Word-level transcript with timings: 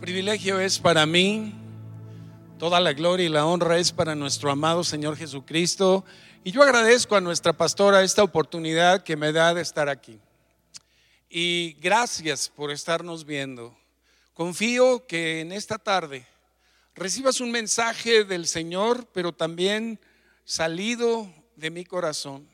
privilegio 0.00 0.58
es 0.58 0.78
para 0.78 1.04
mí, 1.04 1.52
toda 2.58 2.80
la 2.80 2.94
gloria 2.94 3.26
y 3.26 3.28
la 3.28 3.44
honra 3.44 3.76
es 3.76 3.92
para 3.92 4.14
nuestro 4.14 4.50
amado 4.50 4.82
Señor 4.82 5.14
Jesucristo. 5.14 6.06
Y 6.42 6.52
yo 6.52 6.62
agradezco 6.62 7.16
a 7.16 7.20
nuestra 7.20 7.52
pastora 7.52 8.02
esta 8.02 8.22
oportunidad 8.22 9.02
que 9.02 9.16
me 9.16 9.30
da 9.30 9.52
de 9.52 9.60
estar 9.60 9.90
aquí. 9.90 10.18
Y 11.28 11.76
gracias 11.82 12.48
por 12.48 12.70
estarnos 12.70 13.26
viendo. 13.26 13.76
Confío 14.32 15.06
que 15.06 15.42
en 15.42 15.52
esta 15.52 15.76
tarde 15.76 16.26
recibas 16.94 17.40
un 17.42 17.50
mensaje 17.50 18.24
del 18.24 18.46
Señor, 18.46 19.06
pero 19.12 19.32
también 19.32 20.00
salido 20.46 21.30
de 21.56 21.70
mi 21.70 21.84
corazón. 21.84 22.48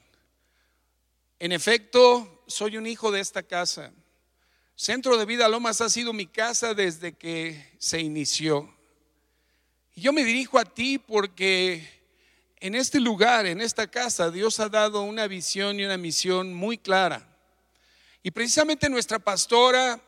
En 1.38 1.52
efecto, 1.52 2.42
soy 2.48 2.76
un 2.76 2.88
hijo 2.88 3.12
de 3.12 3.20
esta 3.20 3.44
casa. 3.44 3.92
Centro 4.78 5.16
de 5.16 5.24
Vida 5.24 5.48
Lomas 5.48 5.80
ha 5.80 5.88
sido 5.88 6.12
mi 6.12 6.26
casa 6.26 6.74
desde 6.74 7.14
que 7.14 7.72
se 7.78 7.98
inició. 7.98 8.70
Y 9.94 10.02
yo 10.02 10.12
me 10.12 10.22
dirijo 10.22 10.58
a 10.58 10.66
ti 10.66 10.98
porque 10.98 11.88
en 12.60 12.74
este 12.74 13.00
lugar, 13.00 13.46
en 13.46 13.62
esta 13.62 13.86
casa, 13.86 14.30
Dios 14.30 14.60
ha 14.60 14.68
dado 14.68 15.00
una 15.00 15.28
visión 15.28 15.80
y 15.80 15.86
una 15.86 15.96
misión 15.96 16.52
muy 16.52 16.76
clara. 16.76 17.26
Y 18.22 18.32
precisamente 18.32 18.90
nuestra 18.90 19.18
pastora 19.18 19.98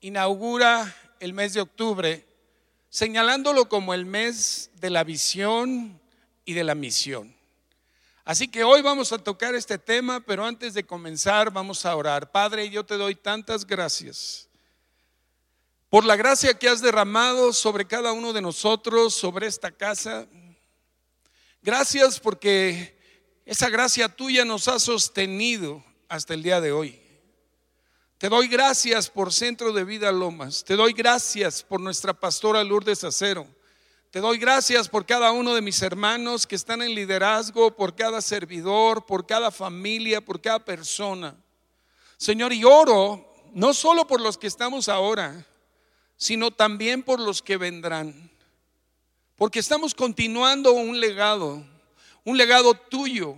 inaugura 0.00 0.94
el 1.18 1.32
mes 1.32 1.54
de 1.54 1.60
octubre 1.60 2.24
señalándolo 2.90 3.68
como 3.68 3.92
el 3.92 4.06
mes 4.06 4.70
de 4.76 4.90
la 4.90 5.02
visión 5.02 6.00
y 6.44 6.52
de 6.52 6.62
la 6.62 6.76
misión. 6.76 7.39
Así 8.24 8.48
que 8.48 8.64
hoy 8.64 8.82
vamos 8.82 9.12
a 9.12 9.18
tocar 9.18 9.54
este 9.54 9.78
tema, 9.78 10.20
pero 10.20 10.44
antes 10.44 10.74
de 10.74 10.84
comenzar 10.84 11.50
vamos 11.50 11.84
a 11.86 11.96
orar. 11.96 12.30
Padre, 12.30 12.68
yo 12.68 12.84
te 12.84 12.96
doy 12.96 13.14
tantas 13.14 13.66
gracias 13.66 14.48
por 15.88 16.04
la 16.04 16.14
gracia 16.16 16.54
que 16.54 16.68
has 16.68 16.80
derramado 16.80 17.52
sobre 17.52 17.86
cada 17.86 18.12
uno 18.12 18.32
de 18.32 18.40
nosotros, 18.40 19.14
sobre 19.14 19.48
esta 19.48 19.72
casa. 19.72 20.26
Gracias 21.62 22.20
porque 22.20 22.96
esa 23.44 23.68
gracia 23.68 24.08
tuya 24.08 24.44
nos 24.44 24.68
ha 24.68 24.78
sostenido 24.78 25.84
hasta 26.08 26.34
el 26.34 26.42
día 26.42 26.60
de 26.60 26.72
hoy. 26.72 27.00
Te 28.18 28.28
doy 28.28 28.48
gracias 28.48 29.10
por 29.10 29.32
Centro 29.32 29.72
de 29.72 29.82
Vida 29.82 30.12
Lomas. 30.12 30.62
Te 30.62 30.76
doy 30.76 30.92
gracias 30.92 31.62
por 31.62 31.80
nuestra 31.80 32.12
pastora 32.12 32.62
Lourdes 32.62 33.02
Acero. 33.02 33.46
Te 34.10 34.18
doy 34.18 34.38
gracias 34.38 34.88
por 34.88 35.06
cada 35.06 35.30
uno 35.30 35.54
de 35.54 35.62
mis 35.62 35.80
hermanos 35.82 36.44
que 36.44 36.56
están 36.56 36.82
en 36.82 36.96
liderazgo, 36.96 37.76
por 37.76 37.94
cada 37.94 38.20
servidor, 38.20 39.06
por 39.06 39.24
cada 39.24 39.52
familia, 39.52 40.20
por 40.20 40.40
cada 40.40 40.58
persona. 40.64 41.36
Señor, 42.16 42.52
y 42.52 42.64
oro 42.64 43.24
no 43.54 43.72
solo 43.72 44.08
por 44.08 44.20
los 44.20 44.36
que 44.36 44.48
estamos 44.48 44.88
ahora, 44.88 45.46
sino 46.16 46.50
también 46.50 47.04
por 47.04 47.20
los 47.20 47.40
que 47.40 47.56
vendrán. 47.56 48.32
Porque 49.36 49.60
estamos 49.60 49.94
continuando 49.94 50.72
un 50.72 50.98
legado, 50.98 51.64
un 52.24 52.36
legado 52.36 52.74
tuyo 52.74 53.36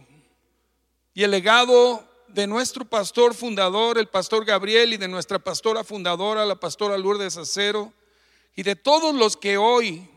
y 1.13 1.23
el 1.23 1.33
legado 1.33 2.03
de 2.29 2.47
nuestro 2.47 2.87
pastor 2.87 3.35
fundador, 3.35 3.99
el 3.99 4.09
pastor 4.09 4.47
Gabriel, 4.47 4.95
y 4.95 4.97
de 4.97 5.07
nuestra 5.07 5.39
pastora 5.39 5.85
fundadora, 5.85 6.47
la 6.47 6.57
pastora 6.57 6.97
Lourdes 6.97 7.37
Acero, 7.37 7.93
y 8.57 8.63
de 8.63 8.75
todos 8.75 9.15
los 9.15 9.37
que 9.37 9.59
hoy 9.59 10.09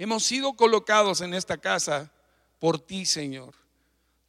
Hemos 0.00 0.24
sido 0.24 0.54
colocados 0.54 1.20
en 1.20 1.34
esta 1.34 1.58
casa 1.58 2.10
por 2.58 2.78
ti, 2.78 3.04
Señor. 3.04 3.52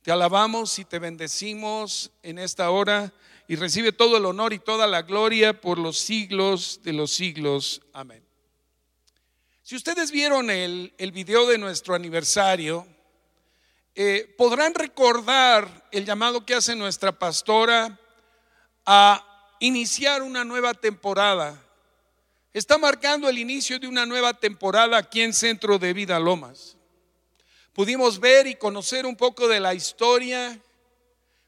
Te 0.01 0.11
alabamos 0.11 0.77
y 0.79 0.83
te 0.83 0.99
bendecimos 0.99 2.11
en 2.23 2.39
esta 2.39 2.69
hora 2.71 3.13
y 3.47 3.55
recibe 3.55 3.93
todo 3.93 4.17
el 4.17 4.25
honor 4.25 4.51
y 4.51 4.59
toda 4.59 4.85
la 4.85 5.03
gloria 5.03 5.61
por 5.61 5.77
los 5.77 5.97
siglos 5.97 6.81
de 6.83 6.91
los 6.91 7.13
siglos. 7.13 7.81
Amén. 7.93 8.21
Si 9.63 9.77
ustedes 9.77 10.11
vieron 10.11 10.49
el, 10.49 10.93
el 10.97 11.13
video 11.13 11.47
de 11.47 11.57
nuestro 11.57 11.95
aniversario, 11.95 12.85
eh, 13.95 14.35
podrán 14.37 14.73
recordar 14.73 15.87
el 15.93 16.03
llamado 16.03 16.45
que 16.45 16.55
hace 16.55 16.75
nuestra 16.75 17.17
pastora 17.17 17.97
a 18.85 19.55
iniciar 19.61 20.21
una 20.21 20.43
nueva 20.43 20.73
temporada 20.73 21.63
está 22.53 22.77
marcando 22.77 23.29
el 23.29 23.37
inicio 23.37 23.79
de 23.79 23.87
una 23.87 24.05
nueva 24.05 24.33
temporada 24.33 24.97
aquí 24.97 25.21
en 25.21 25.33
Centro 25.33 25.79
de 25.79 25.93
Vida 25.93 26.19
Lomas. 26.19 26.77
Pudimos 27.73 28.19
ver 28.19 28.47
y 28.47 28.55
conocer 28.55 29.05
un 29.05 29.15
poco 29.15 29.47
de 29.47 29.59
la 29.61 29.73
historia, 29.73 30.59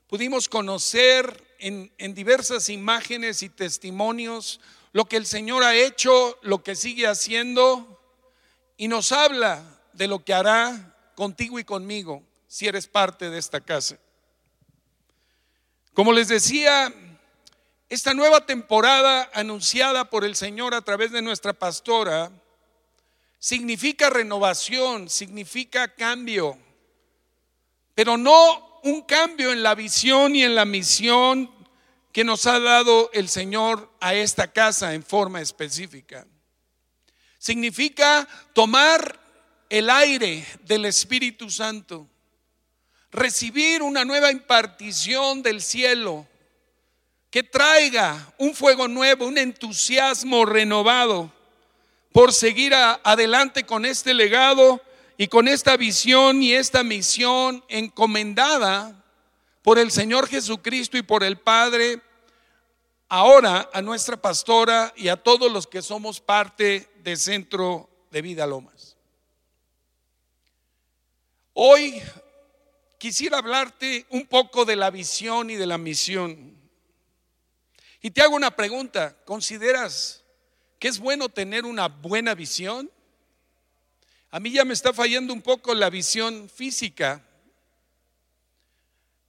pudimos 0.07 0.47
conocer 0.47 1.55
en, 1.59 1.91
en, 1.97 2.13
diversas 2.13 2.69
imágenes 2.69 3.43
y 3.43 3.49
testimonios 3.49 4.61
lo 4.93 5.05
que 5.05 5.17
el 5.17 5.25
Señor 5.25 5.63
ha 5.63 5.75
hecho, 5.75 6.39
lo 6.41 6.63
que 6.63 6.75
sigue 6.75 7.07
haciendo 7.07 7.99
y 8.77 8.87
nos 8.87 9.11
habla 9.11 9.81
de 9.91 10.07
lo 10.07 10.23
que 10.23 10.33
hará 10.33 10.95
contigo 11.15 11.59
y 11.59 11.63
conmigo 11.63 12.23
si 12.47 12.67
eres 12.67 12.87
parte 12.87 13.29
de 13.29 13.39
esta 13.39 13.59
casa. 13.59 13.97
Como 15.93 16.13
les 16.13 16.27
decía, 16.27 16.93
esta 17.89 18.13
nueva 18.13 18.45
temporada 18.45 19.29
anunciada 19.33 20.09
por 20.09 20.25
el 20.25 20.35
Señor 20.35 20.73
a 20.73 20.81
través 20.81 21.11
de 21.11 21.21
nuestra 21.21 21.53
pastora 21.53 22.31
significa 23.39 24.09
renovación, 24.09 25.09
significa 25.09 25.93
cambio, 25.93 26.57
pero 27.93 28.17
no 28.17 28.79
un 28.83 29.01
cambio 29.03 29.51
en 29.51 29.63
la 29.63 29.75
visión 29.75 30.35
y 30.35 30.43
en 30.43 30.55
la 30.55 30.65
misión 30.65 31.51
que 32.11 32.23
nos 32.23 32.45
ha 32.45 32.59
dado 32.59 33.09
el 33.13 33.27
Señor 33.27 33.91
a 33.99 34.13
esta 34.13 34.51
casa 34.51 34.93
en 34.93 35.03
forma 35.03 35.41
específica. 35.41 36.27
Significa 37.39 38.27
tomar 38.53 39.19
el 39.69 39.89
aire 39.89 40.45
del 40.61 40.85
Espíritu 40.85 41.49
Santo, 41.49 42.07
recibir 43.11 43.81
una 43.81 44.05
nueva 44.05 44.31
impartición 44.31 45.41
del 45.41 45.61
cielo 45.61 46.27
que 47.33 47.41
traiga 47.41 48.31
un 48.37 48.53
fuego 48.53 48.87
nuevo, 48.87 49.25
un 49.25 49.39
entusiasmo 49.39 50.45
renovado 50.45 51.33
por 52.11 52.31
seguir 52.31 52.75
adelante 52.75 53.65
con 53.65 53.87
este 53.87 54.13
legado 54.13 54.79
y 55.17 55.25
con 55.25 55.47
esta 55.47 55.75
visión 55.75 56.43
y 56.43 56.53
esta 56.53 56.83
misión 56.83 57.65
encomendada 57.69 59.03
por 59.63 59.79
el 59.79 59.89
Señor 59.89 60.27
Jesucristo 60.27 60.95
y 60.95 61.01
por 61.01 61.23
el 61.23 61.39
Padre, 61.39 62.01
ahora 63.09 63.67
a 63.73 63.81
nuestra 63.81 64.15
pastora 64.15 64.93
y 64.95 65.07
a 65.07 65.15
todos 65.15 65.51
los 65.51 65.65
que 65.65 65.81
somos 65.81 66.21
parte 66.21 66.87
del 66.97 67.17
Centro 67.17 67.89
de 68.11 68.21
Vida 68.21 68.45
Lomas. 68.45 68.95
Hoy 71.53 71.99
quisiera 72.99 73.39
hablarte 73.39 74.05
un 74.11 74.27
poco 74.27 74.65
de 74.65 74.75
la 74.75 74.91
visión 74.91 75.49
y 75.49 75.55
de 75.55 75.65
la 75.65 75.79
misión. 75.79 76.61
Y 78.05 78.11
te 78.11 78.21
hago 78.21 78.35
una 78.35 78.53
pregunta, 78.53 79.15
¿consideras 79.23 80.25
que 80.77 80.89
es 80.89 80.99
bueno 80.99 81.29
tener 81.29 81.63
una 81.63 81.87
buena 81.87 82.35
visión? 82.35 82.91
A 84.29 84.41
mí 84.41 84.51
ya 84.51 84.65
me 84.65 84.73
está 84.73 84.91
fallando 84.91 85.33
un 85.33 85.41
poco 85.41 85.73
la 85.73 85.89
visión 85.89 86.49
física. 86.49 87.23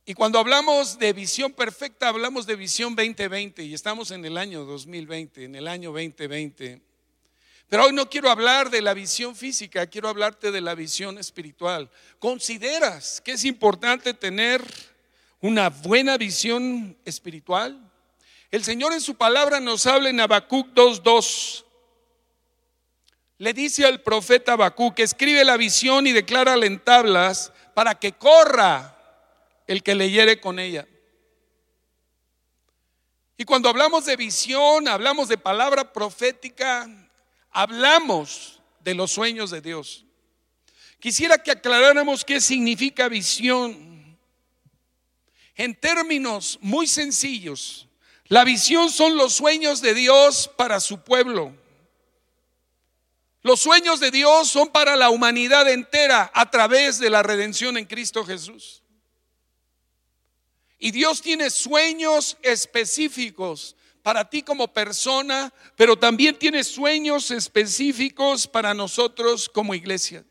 Y 0.05 0.15
cuando 0.15 0.41
hablamos 0.41 0.99
de 0.99 1.13
visión 1.13 1.53
perfecta, 1.53 2.09
hablamos 2.09 2.47
de 2.47 2.57
visión 2.57 2.97
2020 2.97 3.63
y 3.63 3.75
estamos 3.75 4.11
en 4.11 4.25
el 4.25 4.37
año 4.37 4.65
2020, 4.65 5.45
en 5.45 5.55
el 5.55 5.69
año 5.69 5.93
2020. 5.93 6.83
Pero 7.69 7.85
hoy 7.85 7.93
no 7.93 8.11
quiero 8.11 8.29
hablar 8.29 8.71
de 8.71 8.83
la 8.83 8.93
visión 8.93 9.37
física, 9.37 9.87
quiero 9.87 10.09
hablarte 10.09 10.51
de 10.51 10.61
la 10.61 10.75
visión 10.75 11.17
espiritual. 11.19 11.89
¿Consideras 12.19 13.21
que 13.21 13.33
es 13.35 13.45
importante 13.45 14.15
tener 14.15 14.65
una 15.41 15.71
buena 15.71 16.19
visión 16.19 16.99
espiritual? 17.05 17.93
El 18.55 18.63
Señor 18.63 18.93
en 18.93 19.01
su 19.01 19.17
palabra 19.17 19.59
nos 19.59 19.85
habla 19.85 20.11
en 20.11 20.21
Habacuc 20.21 20.69
2:2. 20.75 21.65
Le 23.39 23.53
dice 23.53 23.85
al 23.85 24.01
profeta 24.01 24.53
Habacuc 24.53 24.95
que 24.95 25.03
escribe 25.03 25.45
la 25.45 25.57
visión 25.57 26.07
y 26.07 26.13
declara 26.13 26.55
en 26.55 26.79
tablas 26.79 27.53
para 27.75 27.97
que 27.97 28.13
corra 28.13 28.97
el 29.67 29.83
que 29.83 29.97
leyere 29.97 30.41
con 30.41 30.61
ella. 30.61 30.87
Y 33.37 33.45
cuando 33.45 33.69
hablamos 33.69 34.05
de 34.05 34.15
visión, 34.15 34.87
hablamos 34.87 35.27
de 35.27 35.37
palabra 35.37 35.93
profética, 35.93 36.89
hablamos 37.51 38.61
de 38.85 38.95
los 38.95 39.11
sueños 39.11 39.51
de 39.51 39.63
Dios. 39.63 40.05
Quisiera 41.01 41.43
que 41.43 41.51
aclaráramos 41.51 42.25
qué 42.25 42.41
significa 42.41 43.09
visión. 43.09 44.17
En 45.57 45.75
términos 45.75 46.57
muy 46.63 46.87
sencillos, 46.87 47.89
la 48.29 48.45
visión 48.45 48.91
son 48.91 49.17
los 49.17 49.35
sueños 49.35 49.81
de 49.81 49.95
Dios 49.95 50.51
para 50.57 50.81
su 50.81 51.01
pueblo. 51.03 51.55
Los 53.43 53.61
sueños 53.61 54.01
de 54.01 54.11
Dios 54.11 54.49
son 54.49 54.69
para 54.69 54.97
la 54.97 55.11
humanidad 55.11 55.69
entera 55.69 56.31
a 56.35 56.51
través 56.51 56.99
de 56.99 57.11
la 57.11 57.23
redención 57.23 57.77
en 57.77 57.85
Cristo 57.85 58.25
Jesús. 58.25 58.83
Y 60.79 60.91
Dios 60.91 61.21
tiene 61.21 61.51
sueños 61.51 62.39
específicos 62.43 63.77
para 64.03 64.29
ti 64.29 64.43
como 64.43 64.69
persona, 64.69 65.53
pero 65.77 65.97
también 65.97 66.39
tiene 66.39 66.65
sueños 66.65 67.31
específicos 67.31 68.47
para 68.47 68.75
nosotros 68.75 69.49
como 69.49 69.75
iglesia. 69.75 70.25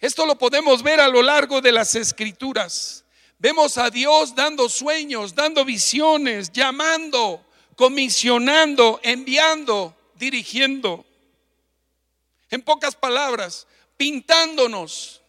Esto 0.00 0.26
lo 0.26 0.36
podemos 0.36 0.82
ver 0.82 1.00
a 1.00 1.08
lo 1.08 1.22
largo 1.22 1.60
de 1.60 1.70
las 1.70 1.94
escrituras. 1.94 3.01
Vemos 3.42 3.76
a 3.76 3.90
Dios 3.90 4.36
dando 4.36 4.68
sueños, 4.68 5.34
dando 5.34 5.64
visiones, 5.64 6.52
llamando, 6.52 7.44
comisionando, 7.74 9.00
enviando, 9.02 9.96
dirigiendo. 10.14 11.04
En 12.50 12.62
pocas 12.62 12.94
palabras, 12.94 13.66
pintándonos 13.96 15.22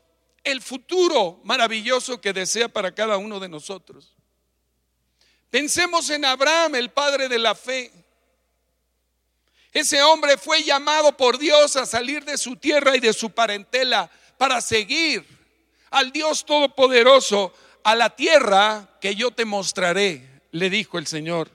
el 0.43 0.61
futuro 0.61 1.41
maravilloso 1.43 2.21
que 2.21 2.33
desea 2.33 2.67
para 2.67 2.93
cada 2.93 3.17
uno 3.17 3.39
de 3.39 3.49
nosotros. 3.49 4.13
Pensemos 5.49 6.07
en 6.11 6.23
Abraham, 6.25 6.75
el 6.75 6.91
padre 6.91 7.27
de 7.27 7.39
la 7.39 7.55
fe. 7.55 7.91
Ese 9.71 10.03
hombre 10.03 10.37
fue 10.37 10.61
llamado 10.61 11.17
por 11.17 11.39
Dios 11.39 11.75
a 11.77 11.87
salir 11.87 12.23
de 12.23 12.37
su 12.37 12.57
tierra 12.57 12.95
y 12.95 12.99
de 12.99 13.11
su 13.11 13.31
parentela 13.31 14.07
para 14.37 14.61
seguir 14.61 15.25
al 15.89 16.11
Dios 16.11 16.45
Todopoderoso 16.45 17.51
a 17.83 17.95
la 17.95 18.15
tierra 18.15 18.97
que 19.01 19.15
yo 19.15 19.31
te 19.31 19.45
mostraré, 19.45 20.41
le 20.51 20.69
dijo 20.69 20.97
el 20.97 21.07
Señor. 21.07 21.51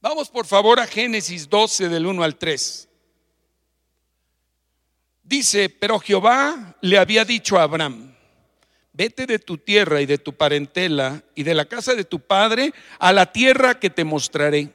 Vamos 0.00 0.28
por 0.28 0.46
favor 0.46 0.78
a 0.78 0.86
Génesis 0.86 1.48
12 1.48 1.88
del 1.88 2.06
1 2.06 2.22
al 2.22 2.36
3. 2.36 2.88
Dice, 5.24 5.68
pero 5.68 5.98
Jehová 5.98 6.76
le 6.80 6.98
había 6.98 7.24
dicho 7.24 7.58
a 7.58 7.64
Abraham, 7.64 8.14
vete 8.92 9.26
de 9.26 9.38
tu 9.38 9.58
tierra 9.58 10.00
y 10.00 10.06
de 10.06 10.18
tu 10.18 10.32
parentela 10.32 11.22
y 11.34 11.42
de 11.42 11.54
la 11.54 11.66
casa 11.66 11.94
de 11.94 12.04
tu 12.04 12.20
padre 12.20 12.72
a 12.98 13.12
la 13.12 13.32
tierra 13.32 13.78
que 13.78 13.90
te 13.90 14.04
mostraré. 14.04 14.72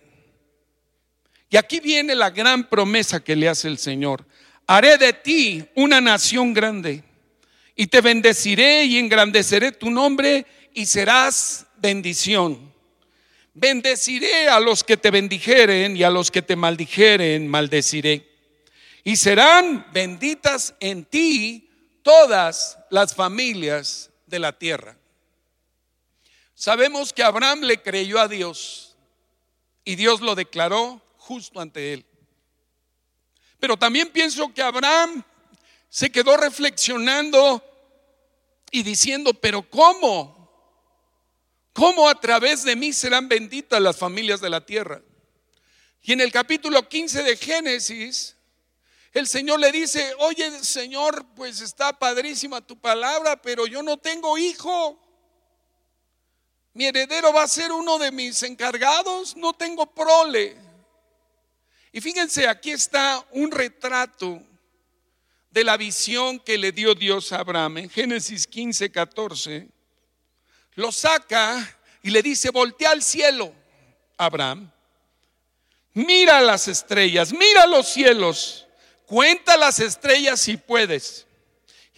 Y 1.50 1.58
aquí 1.58 1.80
viene 1.80 2.16
la 2.16 2.30
gran 2.30 2.70
promesa 2.70 3.24
que 3.24 3.36
le 3.36 3.48
hace 3.48 3.68
el 3.68 3.78
Señor. 3.78 4.26
Haré 4.68 4.98
de 4.98 5.14
ti 5.14 5.66
una 5.76 6.02
nación 6.02 6.54
grande 6.54 7.04
y 7.76 7.88
te 7.88 8.02
bendeciré 8.02 8.86
y 8.86 8.98
engrandeceré 8.98 9.72
tu 9.72 9.90
nombre 9.90 10.46
y 10.74 10.86
serás 10.86 11.66
bendición. 11.78 12.72
Bendeciré 13.54 14.48
a 14.50 14.60
los 14.60 14.84
que 14.84 14.98
te 14.98 15.12
bendijeren 15.12 15.96
y 15.96 16.04
a 16.04 16.10
los 16.10 16.32
que 16.32 16.42
te 16.42 16.56
maldijeren, 16.56 17.48
maldeciré. 17.48 18.28
Y 19.04 19.16
serán 19.16 19.86
benditas 19.92 20.74
en 20.80 21.06
ti 21.06 21.70
todas 22.02 22.78
las 22.90 23.14
familias 23.14 24.10
de 24.28 24.40
la 24.40 24.58
tierra. 24.58 24.98
Sabemos 26.56 27.12
que 27.12 27.24
Abraham 27.24 27.62
le 27.62 27.82
creyó 27.82 28.20
a 28.20 28.28
Dios 28.28 28.96
y 29.84 29.96
Dios 29.96 30.22
lo 30.22 30.36
declaró 30.36 31.02
justo 31.18 31.60
ante 31.60 31.94
él. 31.94 32.06
Pero 33.60 33.78
también 33.78 34.10
pienso 34.10 34.54
que 34.54 34.62
Abraham 34.62 35.24
se 35.94 36.12
quedó 36.12 36.36
reflexionando 36.38 37.64
y 38.72 38.82
diciendo, 38.82 39.32
pero 39.36 39.62
¿cómo? 39.70 40.50
¿Cómo 41.72 42.10
a 42.10 42.20
través 42.20 42.64
de 42.64 42.76
mí 42.76 42.92
serán 42.92 43.30
benditas 43.30 43.80
las 43.80 43.96
familias 43.96 44.42
de 44.42 44.50
la 44.50 44.66
tierra? 44.66 45.04
Y 46.02 46.14
en 46.14 46.22
el 46.22 46.32
capítulo 46.32 46.90
15 46.90 47.22
de 47.22 47.38
Génesis, 47.38 48.36
el 49.12 49.28
Señor 49.28 49.60
le 49.60 49.72
dice, 49.72 50.16
oye 50.18 50.64
Señor, 50.64 51.28
pues 51.36 51.62
está 51.62 51.94
padrísima 52.00 52.60
tu 52.60 52.76
palabra, 52.76 53.40
pero 53.40 53.68
yo 53.68 53.84
no 53.84 53.98
tengo 53.98 54.36
hijo. 54.40 55.00
Mi 56.74 56.86
heredero 56.86 57.32
va 57.32 57.44
a 57.44 57.48
ser 57.48 57.72
uno 57.72 58.00
de 58.00 58.12
mis 58.12 58.42
encargados, 58.42 59.36
no 59.36 59.54
tengo 59.54 59.86
prole. 59.86 60.58
Y 61.92 62.02
fíjense, 62.02 62.48
aquí 62.48 62.72
está 62.72 63.24
un 63.30 63.52
retrato 63.52 64.42
de 65.54 65.64
la 65.64 65.78
visión 65.78 66.40
que 66.40 66.58
le 66.58 66.72
dio 66.72 66.96
Dios 66.96 67.32
a 67.32 67.40
Abraham. 67.40 67.78
En 67.78 67.90
Génesis 67.90 68.48
15, 68.48 68.92
14, 68.92 69.70
lo 70.76 70.92
saca 70.92 71.80
y 72.02 72.10
le 72.10 72.22
dice, 72.22 72.50
voltea 72.50 72.92
al 72.92 73.04
cielo, 73.04 73.54
Abraham. 74.18 74.72
Mira 75.94 76.42
las 76.42 76.68
estrellas, 76.68 77.32
mira 77.32 77.68
los 77.68 77.88
cielos 77.88 78.64
Cuenta 79.06 79.58
las 79.58 79.80
estrellas 79.80 80.40
si 80.40 80.58
puedes. 80.58 81.28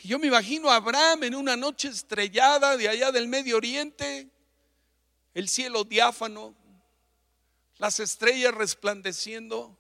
Y 0.04 0.10
yo 0.10 0.20
me 0.20 0.28
imagino 0.28 0.70
a 0.70 0.76
Abraham 0.76 1.24
en 1.24 1.36
una 1.36 1.56
noche 1.56 1.88
estrellada 1.88 2.78
de 2.78 2.90
allá 2.90 3.12
del 3.12 3.28
Medio 3.28 3.58
Oriente, 3.58 4.28
el 5.34 5.48
cielo 5.48 5.84
diáfano, 5.84 6.54
las 7.78 8.00
estrellas 8.00 8.54
resplandeciendo 8.54 9.78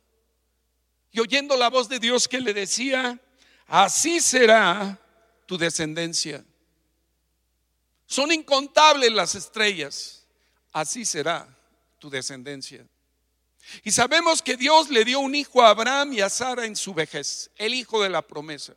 y 1.11 1.19
oyendo 1.19 1.57
la 1.57 1.69
voz 1.69 1.89
de 1.89 1.99
Dios 1.99 2.27
que 2.27 2.39
le 2.39 2.53
decía, 2.53 3.19
así 3.67 4.21
será 4.21 4.99
tu 5.45 5.57
descendencia. 5.57 6.43
Son 8.07 8.31
incontables 8.31 9.11
las 9.11 9.35
estrellas, 9.35 10.25
así 10.71 11.05
será 11.05 11.47
tu 11.99 12.09
descendencia. 12.09 12.85
Y 13.83 13.91
sabemos 13.91 14.41
que 14.41 14.55
Dios 14.55 14.89
le 14.89 15.03
dio 15.03 15.19
un 15.19 15.33
hijo 15.33 15.61
a 15.61 15.69
Abraham 15.69 16.13
y 16.13 16.21
a 16.21 16.29
Sara 16.29 16.65
en 16.65 16.75
su 16.75 16.93
vejez, 16.93 17.49
el 17.55 17.73
hijo 17.73 18.01
de 18.01 18.09
la 18.09 18.21
promesa. 18.21 18.75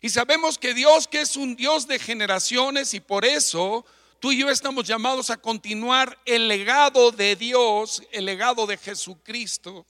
Y 0.00 0.08
sabemos 0.08 0.56
que 0.56 0.72
Dios, 0.72 1.06
que 1.06 1.20
es 1.20 1.36
un 1.36 1.56
Dios 1.56 1.86
de 1.86 1.98
generaciones 1.98 2.94
y 2.94 3.00
por 3.00 3.24
eso 3.24 3.84
tú 4.18 4.32
y 4.32 4.38
yo 4.38 4.48
estamos 4.48 4.86
llamados 4.86 5.28
a 5.28 5.36
continuar 5.36 6.18
el 6.24 6.48
legado 6.48 7.12
de 7.12 7.36
Dios, 7.36 8.02
el 8.10 8.24
legado 8.24 8.66
de 8.66 8.78
Jesucristo. 8.78 9.84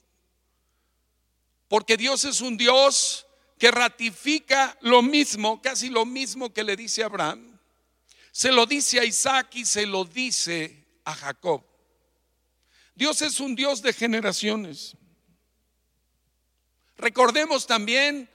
Porque 1.69 1.95
Dios 1.95 2.25
es 2.25 2.41
un 2.41 2.57
Dios 2.57 3.24
que 3.57 3.71
ratifica 3.71 4.77
lo 4.81 5.01
mismo, 5.01 5.61
casi 5.61 5.89
lo 5.89 6.05
mismo 6.05 6.53
que 6.53 6.63
le 6.63 6.75
dice 6.75 7.03
Abraham. 7.03 7.57
Se 8.31 8.51
lo 8.51 8.65
dice 8.65 8.99
a 8.99 9.05
Isaac 9.05 9.55
y 9.55 9.65
se 9.65 9.85
lo 9.85 10.03
dice 10.03 10.85
a 11.05 11.15
Jacob. 11.15 11.63
Dios 12.95 13.21
es 13.21 13.39
un 13.39 13.55
Dios 13.55 13.81
de 13.81 13.93
generaciones. 13.93 14.95
Recordemos 16.97 17.65
también 17.65 18.29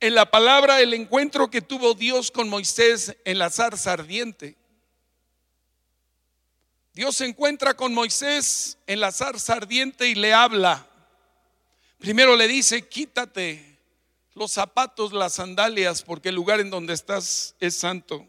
en 0.00 0.14
la 0.14 0.30
palabra 0.30 0.80
el 0.80 0.92
encuentro 0.92 1.50
que 1.50 1.62
tuvo 1.62 1.94
Dios 1.94 2.30
con 2.30 2.48
Moisés 2.48 3.16
en 3.24 3.38
la 3.38 3.50
zarza 3.50 3.92
ardiente. 3.92 4.56
Dios 6.92 7.16
se 7.16 7.24
encuentra 7.24 7.74
con 7.74 7.92
Moisés 7.92 8.78
en 8.86 9.00
la 9.00 9.10
zarza 9.10 9.54
ardiente 9.54 10.08
y 10.08 10.14
le 10.14 10.32
habla. 10.32 10.86
Primero 11.98 12.36
le 12.36 12.46
dice, 12.46 12.86
quítate 12.86 13.73
los 14.34 14.52
zapatos, 14.52 15.12
las 15.12 15.34
sandalias, 15.34 16.02
porque 16.02 16.30
el 16.30 16.34
lugar 16.34 16.60
en 16.60 16.70
donde 16.70 16.92
estás 16.92 17.54
es 17.60 17.76
santo. 17.76 18.26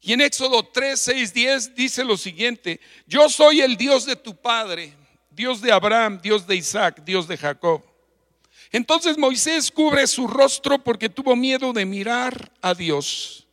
Y 0.00 0.12
en 0.12 0.20
Éxodo 0.20 0.64
3, 0.64 1.00
6, 1.00 1.34
10 1.34 1.74
dice 1.74 2.04
lo 2.04 2.16
siguiente, 2.16 2.80
yo 3.06 3.28
soy 3.28 3.60
el 3.60 3.76
Dios 3.76 4.04
de 4.04 4.16
tu 4.16 4.34
padre, 4.34 4.92
Dios 5.30 5.60
de 5.60 5.70
Abraham, 5.70 6.20
Dios 6.20 6.46
de 6.46 6.56
Isaac, 6.56 7.02
Dios 7.04 7.28
de 7.28 7.36
Jacob. 7.36 7.82
Entonces 8.72 9.18
Moisés 9.18 9.70
cubre 9.70 10.06
su 10.06 10.26
rostro 10.26 10.82
porque 10.82 11.08
tuvo 11.08 11.36
miedo 11.36 11.72
de 11.72 11.84
mirar 11.84 12.50
a 12.60 12.74
Dios. 12.74 13.46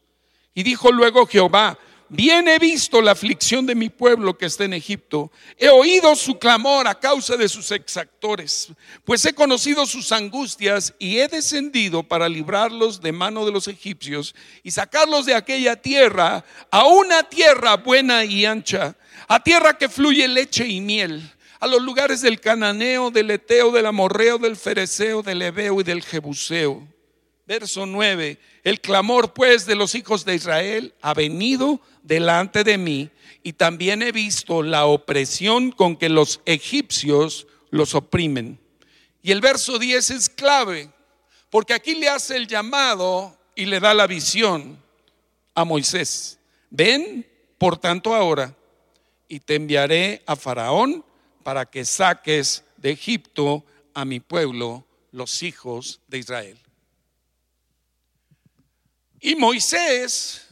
Y 0.55 0.63
dijo 0.63 0.91
luego 0.91 1.27
Jehová, 1.27 1.77
Bien 2.11 2.47
he 2.47 2.57
visto 2.57 3.03
la 3.03 3.11
aflicción 3.11 3.67
de 3.67 3.75
mi 3.75 3.89
pueblo 3.89 4.35
que 4.35 4.47
está 4.47 4.65
en 4.65 4.73
Egipto. 4.73 5.31
He 5.57 5.69
oído 5.69 6.15
su 6.15 6.39
clamor 6.39 6.87
a 6.87 6.99
causa 6.99 7.37
de 7.37 7.47
sus 7.47 7.69
exactores, 7.69 8.69
pues 9.05 9.23
he 9.25 9.33
conocido 9.33 9.85
sus 9.85 10.11
angustias 10.11 10.95
y 10.97 11.19
he 11.19 11.27
descendido 11.27 12.01
para 12.01 12.27
librarlos 12.27 12.99
de 12.99 13.11
mano 13.11 13.45
de 13.45 13.51
los 13.51 13.67
egipcios 13.67 14.33
y 14.63 14.71
sacarlos 14.71 15.27
de 15.27 15.35
aquella 15.35 15.75
tierra 15.75 16.43
a 16.71 16.87
una 16.87 17.21
tierra 17.29 17.77
buena 17.77 18.25
y 18.25 18.43
ancha, 18.43 18.95
a 19.27 19.43
tierra 19.43 19.77
que 19.77 19.87
fluye 19.87 20.27
leche 20.27 20.67
y 20.67 20.81
miel, 20.81 21.31
a 21.59 21.67
los 21.67 21.83
lugares 21.83 22.21
del 22.21 22.39
cananeo, 22.39 23.11
del 23.11 23.29
eteo, 23.29 23.71
del 23.71 23.85
amorreo, 23.85 24.39
del 24.39 24.55
fereceo, 24.55 25.21
del 25.21 25.43
ebeo 25.43 25.79
y 25.79 25.83
del 25.83 26.01
jebuseo. 26.01 26.87
Verso 27.49 27.87
9. 27.87 28.37
El 28.63 28.79
clamor 28.79 29.33
pues 29.33 29.65
de 29.65 29.73
los 29.73 29.95
hijos 29.95 30.23
de 30.23 30.35
Israel 30.35 30.93
ha 31.01 31.15
venido 31.15 31.81
delante 32.03 32.63
de 32.63 32.77
mí 32.77 33.09
y 33.41 33.53
también 33.53 34.03
he 34.03 34.11
visto 34.11 34.61
la 34.61 34.85
opresión 34.85 35.71
con 35.71 35.97
que 35.97 36.09
los 36.09 36.41
egipcios 36.45 37.47
los 37.71 37.95
oprimen. 37.95 38.59
Y 39.23 39.31
el 39.31 39.41
verso 39.41 39.79
10 39.79 40.11
es 40.11 40.29
clave, 40.29 40.91
porque 41.49 41.73
aquí 41.73 41.95
le 41.95 42.07
hace 42.07 42.35
el 42.35 42.45
llamado 42.45 43.35
y 43.55 43.65
le 43.65 43.79
da 43.79 43.95
la 43.95 44.05
visión 44.05 44.77
a 45.55 45.65
Moisés. 45.65 46.37
Ven, 46.69 47.27
por 47.57 47.79
tanto, 47.79 48.13
ahora, 48.13 48.55
y 49.27 49.39
te 49.39 49.55
enviaré 49.55 50.21
a 50.27 50.35
Faraón 50.35 51.03
para 51.41 51.65
que 51.65 51.83
saques 51.83 52.63
de 52.77 52.91
Egipto 52.91 53.65
a 53.95 54.05
mi 54.05 54.19
pueblo, 54.19 54.85
los 55.11 55.41
hijos 55.41 55.99
de 56.07 56.19
Israel. 56.19 56.59
Y 59.21 59.35
Moisés, 59.35 60.47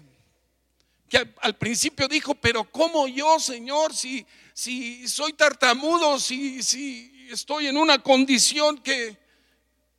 que 1.10 1.34
al, 1.42 1.56
principio 1.58 2.08
dijo, 2.08 2.36
pero 2.36 2.70
¿cómo 2.70 3.08
yo, 3.08 3.40
Señor, 3.40 3.96
si, 3.96 4.26
si 4.54 5.08
soy 5.08 5.34
tartamudo, 5.34 6.20
si, 6.20 6.62
si 6.62 7.28
estoy 7.32 7.68
en 7.68 7.78
una 7.78 8.02
condición 8.02 8.78
que 8.80 9.18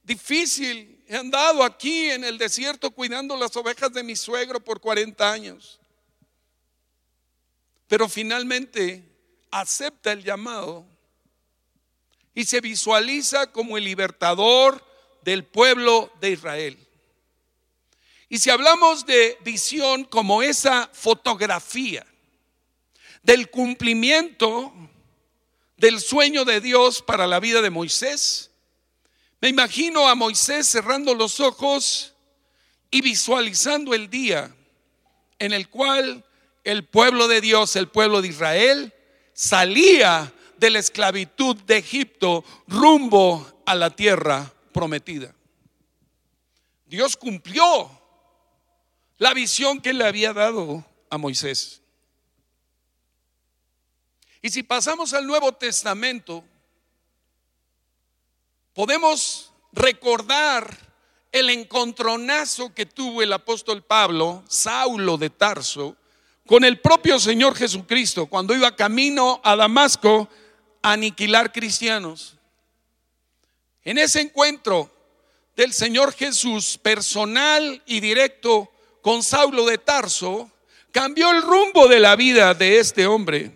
difícil. 0.08 1.04
He 1.06 1.16
andado 1.16 1.62
aquí 1.62 2.10
en 2.10 2.24
el 2.24 2.36
desierto 2.36 2.90
cuidando 2.90 3.36
las 3.36 3.54
ovejas 3.56 3.92
de 3.92 4.02
mi 4.02 4.16
suegro 4.16 4.58
por 4.58 4.80
40 4.80 5.30
años. 5.30 5.78
Pero 7.86 8.08
finalmente 8.08 9.04
acepta 9.50 10.12
el 10.12 10.24
llamado 10.24 10.84
y 12.34 12.44
se 12.44 12.60
visualiza 12.60 13.50
como 13.52 13.78
el 13.78 13.84
libertador 13.84 14.84
del 15.22 15.44
pueblo 15.44 16.10
de 16.20 16.30
Israel. 16.30 16.87
Y 18.28 18.38
si 18.38 18.50
hablamos 18.50 19.06
de 19.06 19.38
visión 19.42 20.04
como 20.04 20.42
esa 20.42 20.90
fotografía 20.92 22.06
del 23.22 23.50
cumplimiento 23.50 24.72
del 25.76 26.00
sueño 26.00 26.44
de 26.44 26.60
Dios 26.60 27.02
para 27.02 27.26
la 27.26 27.40
vida 27.40 27.62
de 27.62 27.70
Moisés, 27.70 28.50
me 29.40 29.48
imagino 29.48 30.08
a 30.08 30.14
Moisés 30.14 30.66
cerrando 30.66 31.14
los 31.14 31.40
ojos 31.40 32.14
y 32.90 33.00
visualizando 33.00 33.94
el 33.94 34.10
día 34.10 34.54
en 35.38 35.52
el 35.52 35.68
cual 35.68 36.24
el 36.64 36.84
pueblo 36.84 37.28
de 37.28 37.40
Dios, 37.40 37.76
el 37.76 37.88
pueblo 37.88 38.20
de 38.20 38.28
Israel, 38.28 38.92
salía 39.32 40.34
de 40.58 40.70
la 40.70 40.80
esclavitud 40.80 41.56
de 41.62 41.78
Egipto 41.78 42.44
rumbo 42.66 43.62
a 43.64 43.74
la 43.74 43.90
tierra 43.90 44.52
prometida. 44.72 45.34
Dios 46.86 47.16
cumplió 47.16 47.97
la 49.18 49.34
visión 49.34 49.80
que 49.80 49.92
le 49.92 50.06
había 50.06 50.32
dado 50.32 50.84
a 51.10 51.18
Moisés. 51.18 51.82
Y 54.40 54.50
si 54.50 54.62
pasamos 54.62 55.12
al 55.12 55.26
Nuevo 55.26 55.52
Testamento, 55.52 56.44
podemos 58.72 59.52
recordar 59.72 60.76
el 61.32 61.50
encontronazo 61.50 62.72
que 62.72 62.86
tuvo 62.86 63.22
el 63.22 63.32
apóstol 63.32 63.82
Pablo, 63.82 64.44
Saulo 64.48 65.18
de 65.18 65.30
Tarso, 65.30 65.96
con 66.46 66.64
el 66.64 66.80
propio 66.80 67.18
Señor 67.18 67.54
Jesucristo 67.56 68.26
cuando 68.26 68.54
iba 68.54 68.74
camino 68.74 69.40
a 69.44 69.54
Damasco 69.56 70.28
a 70.80 70.92
aniquilar 70.92 71.52
cristianos. 71.52 72.36
En 73.82 73.98
ese 73.98 74.20
encuentro 74.20 74.90
del 75.56 75.72
Señor 75.72 76.14
Jesús 76.14 76.78
personal 76.78 77.82
y 77.84 78.00
directo 78.00 78.70
con 79.02 79.22
Saulo 79.22 79.66
de 79.66 79.78
Tarso, 79.78 80.50
cambió 80.90 81.30
el 81.30 81.42
rumbo 81.42 81.88
de 81.88 82.00
la 82.00 82.16
vida 82.16 82.54
de 82.54 82.78
este 82.78 83.06
hombre 83.06 83.52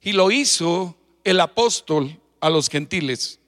y 0.00 0.12
lo 0.12 0.30
hizo 0.30 0.96
el 1.24 1.40
apóstol 1.40 2.20
a 2.40 2.50
los 2.50 2.68
gentiles. 2.68 3.40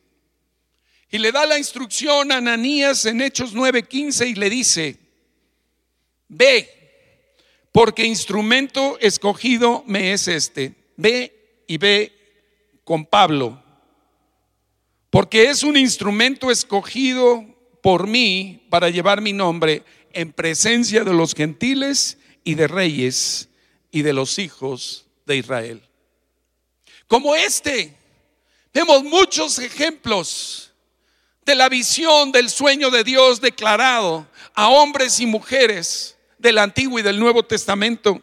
Y 1.11 1.19
le 1.19 1.31
da 1.31 1.47
la 1.47 1.59
instrucción 1.59 2.33
a 2.33 2.39
Ananías 2.39 3.05
en 3.07 3.21
Hechos 3.21 3.55
9:15 3.55 4.29
y 4.29 4.35
le 4.35 4.51
dice, 4.51 4.99
ve, 6.29 6.77
porque 7.73 8.05
instrumento 8.05 8.99
escogido 9.01 9.85
me 9.87 10.13
es 10.13 10.29
este. 10.29 10.75
Ve 10.97 11.63
y 11.67 11.79
ve 11.79 12.13
con 12.85 13.05
Pablo, 13.05 13.63
porque 15.11 15.51
es 15.51 15.63
un 15.63 15.77
instrumento 15.77 16.51
escogido 16.51 17.45
por 17.83 18.07
mí 18.07 18.67
para 18.71 18.91
llevar 18.91 19.21
mi 19.21 19.33
nombre 19.33 19.83
en 20.17 20.33
presencia 20.33 21.05
de 21.05 21.13
los 21.13 21.35
gentiles 21.35 22.17
y 22.43 22.55
de 22.55 22.67
reyes 22.69 23.51
y 23.91 24.01
de 24.01 24.15
los 24.15 24.39
hijos 24.39 25.05
de 25.27 25.37
Israel. 25.37 25.83
Como 27.07 27.35
este, 27.35 27.95
vemos 28.73 29.05
muchos 29.05 29.59
ejemplos 29.59 30.73
de 31.45 31.55
la 31.55 31.69
visión 31.69 32.33
del 32.33 32.49
sueño 32.49 32.91
de 32.91 33.05
Dios 33.05 33.43
declarado 33.43 34.27
a 34.55 34.71
hombres 34.71 35.21
y 35.21 35.27
mujeres 35.27 36.17
del 36.39 36.57
Antiguo 36.59 36.99
y 36.99 37.03
del 37.03 37.19
Nuevo 37.19 37.43
Testamento. 37.43 38.23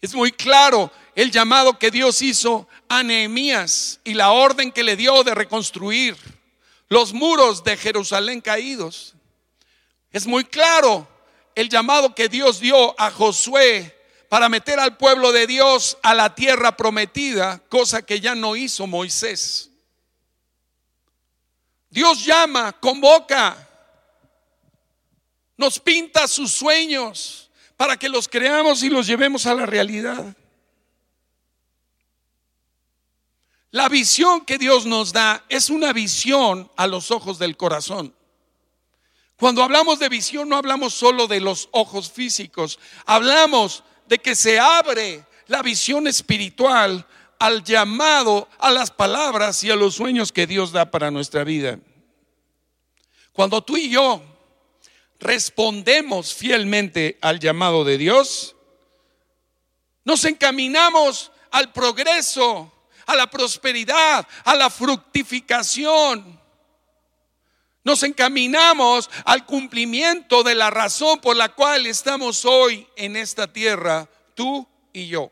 Es 0.00 0.14
muy 0.14 0.32
claro 0.32 0.90
el 1.14 1.30
llamado 1.30 1.78
que 1.78 1.90
Dios 1.90 2.22
hizo 2.22 2.66
a 2.88 3.02
Nehemías 3.02 4.00
y 4.04 4.14
la 4.14 4.30
orden 4.30 4.72
que 4.72 4.84
le 4.84 4.96
dio 4.96 5.22
de 5.22 5.34
reconstruir 5.34 6.16
los 6.88 7.12
muros 7.12 7.62
de 7.62 7.76
Jerusalén 7.76 8.40
caídos. 8.40 9.14
Es 10.10 10.26
muy 10.26 10.44
claro 10.44 11.06
el 11.54 11.68
llamado 11.68 12.14
que 12.14 12.28
Dios 12.28 12.60
dio 12.60 12.98
a 13.00 13.10
Josué 13.10 13.96
para 14.28 14.48
meter 14.48 14.78
al 14.78 14.96
pueblo 14.96 15.32
de 15.32 15.46
Dios 15.46 15.98
a 16.02 16.14
la 16.14 16.34
tierra 16.34 16.76
prometida, 16.76 17.58
cosa 17.68 18.02
que 18.02 18.20
ya 18.20 18.34
no 18.34 18.56
hizo 18.56 18.86
Moisés. 18.86 19.70
Dios 21.90 22.24
llama, 22.24 22.72
convoca, 22.72 23.66
nos 25.56 25.80
pinta 25.80 26.28
sus 26.28 26.52
sueños 26.52 27.50
para 27.76 27.96
que 27.96 28.08
los 28.08 28.28
creamos 28.28 28.82
y 28.82 28.90
los 28.90 29.06
llevemos 29.06 29.46
a 29.46 29.54
la 29.54 29.66
realidad. 29.66 30.36
La 33.70 33.88
visión 33.88 34.44
que 34.44 34.58
Dios 34.58 34.86
nos 34.86 35.12
da 35.12 35.44
es 35.48 35.70
una 35.70 35.92
visión 35.92 36.70
a 36.76 36.86
los 36.86 37.10
ojos 37.10 37.38
del 37.38 37.56
corazón. 37.56 38.14
Cuando 39.38 39.62
hablamos 39.62 40.00
de 40.00 40.08
visión 40.08 40.48
no 40.48 40.56
hablamos 40.56 40.94
solo 40.94 41.28
de 41.28 41.40
los 41.40 41.68
ojos 41.70 42.10
físicos, 42.10 42.78
hablamos 43.06 43.84
de 44.08 44.18
que 44.18 44.34
se 44.34 44.58
abre 44.58 45.24
la 45.46 45.62
visión 45.62 46.08
espiritual 46.08 47.06
al 47.38 47.62
llamado, 47.62 48.48
a 48.58 48.72
las 48.72 48.90
palabras 48.90 49.62
y 49.62 49.70
a 49.70 49.76
los 49.76 49.94
sueños 49.94 50.32
que 50.32 50.48
Dios 50.48 50.72
da 50.72 50.90
para 50.90 51.12
nuestra 51.12 51.44
vida. 51.44 51.78
Cuando 53.32 53.62
tú 53.62 53.76
y 53.76 53.90
yo 53.90 54.20
respondemos 55.20 56.34
fielmente 56.34 57.16
al 57.20 57.38
llamado 57.38 57.84
de 57.84 57.96
Dios, 57.96 58.56
nos 60.04 60.24
encaminamos 60.24 61.30
al 61.52 61.72
progreso, 61.72 62.72
a 63.06 63.14
la 63.14 63.30
prosperidad, 63.30 64.26
a 64.44 64.56
la 64.56 64.68
fructificación. 64.68 66.40
Nos 67.84 68.02
encaminamos 68.02 69.08
al 69.24 69.46
cumplimiento 69.46 70.42
de 70.42 70.54
la 70.54 70.70
razón 70.70 71.20
por 71.20 71.36
la 71.36 71.50
cual 71.50 71.86
estamos 71.86 72.44
hoy 72.44 72.86
en 72.96 73.16
esta 73.16 73.52
tierra, 73.52 74.08
tú 74.34 74.66
y 74.92 75.08
yo. 75.08 75.30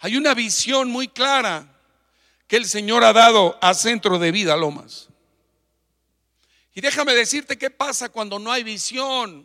Hay 0.00 0.16
una 0.16 0.34
visión 0.34 0.90
muy 0.90 1.08
clara 1.08 1.74
que 2.46 2.56
el 2.56 2.66
Señor 2.66 3.04
ha 3.04 3.12
dado 3.12 3.58
a 3.60 3.74
Centro 3.74 4.18
de 4.18 4.32
Vida 4.32 4.56
Lomas. 4.56 5.08
Y 6.74 6.80
déjame 6.80 7.14
decirte 7.14 7.58
qué 7.58 7.70
pasa 7.70 8.08
cuando 8.08 8.38
no 8.38 8.52
hay 8.52 8.62
visión. 8.62 9.44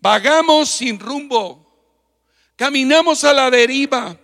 Vagamos 0.00 0.68
sin 0.68 1.00
rumbo, 1.00 1.66
caminamos 2.56 3.24
a 3.24 3.32
la 3.32 3.50
deriva, 3.50 4.16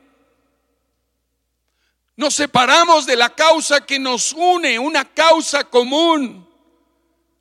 nos 2.20 2.34
separamos 2.34 3.06
de 3.06 3.16
la 3.16 3.34
causa 3.34 3.80
que 3.86 3.98
nos 3.98 4.34
une, 4.34 4.78
una 4.78 5.06
causa 5.06 5.64
común, 5.64 6.46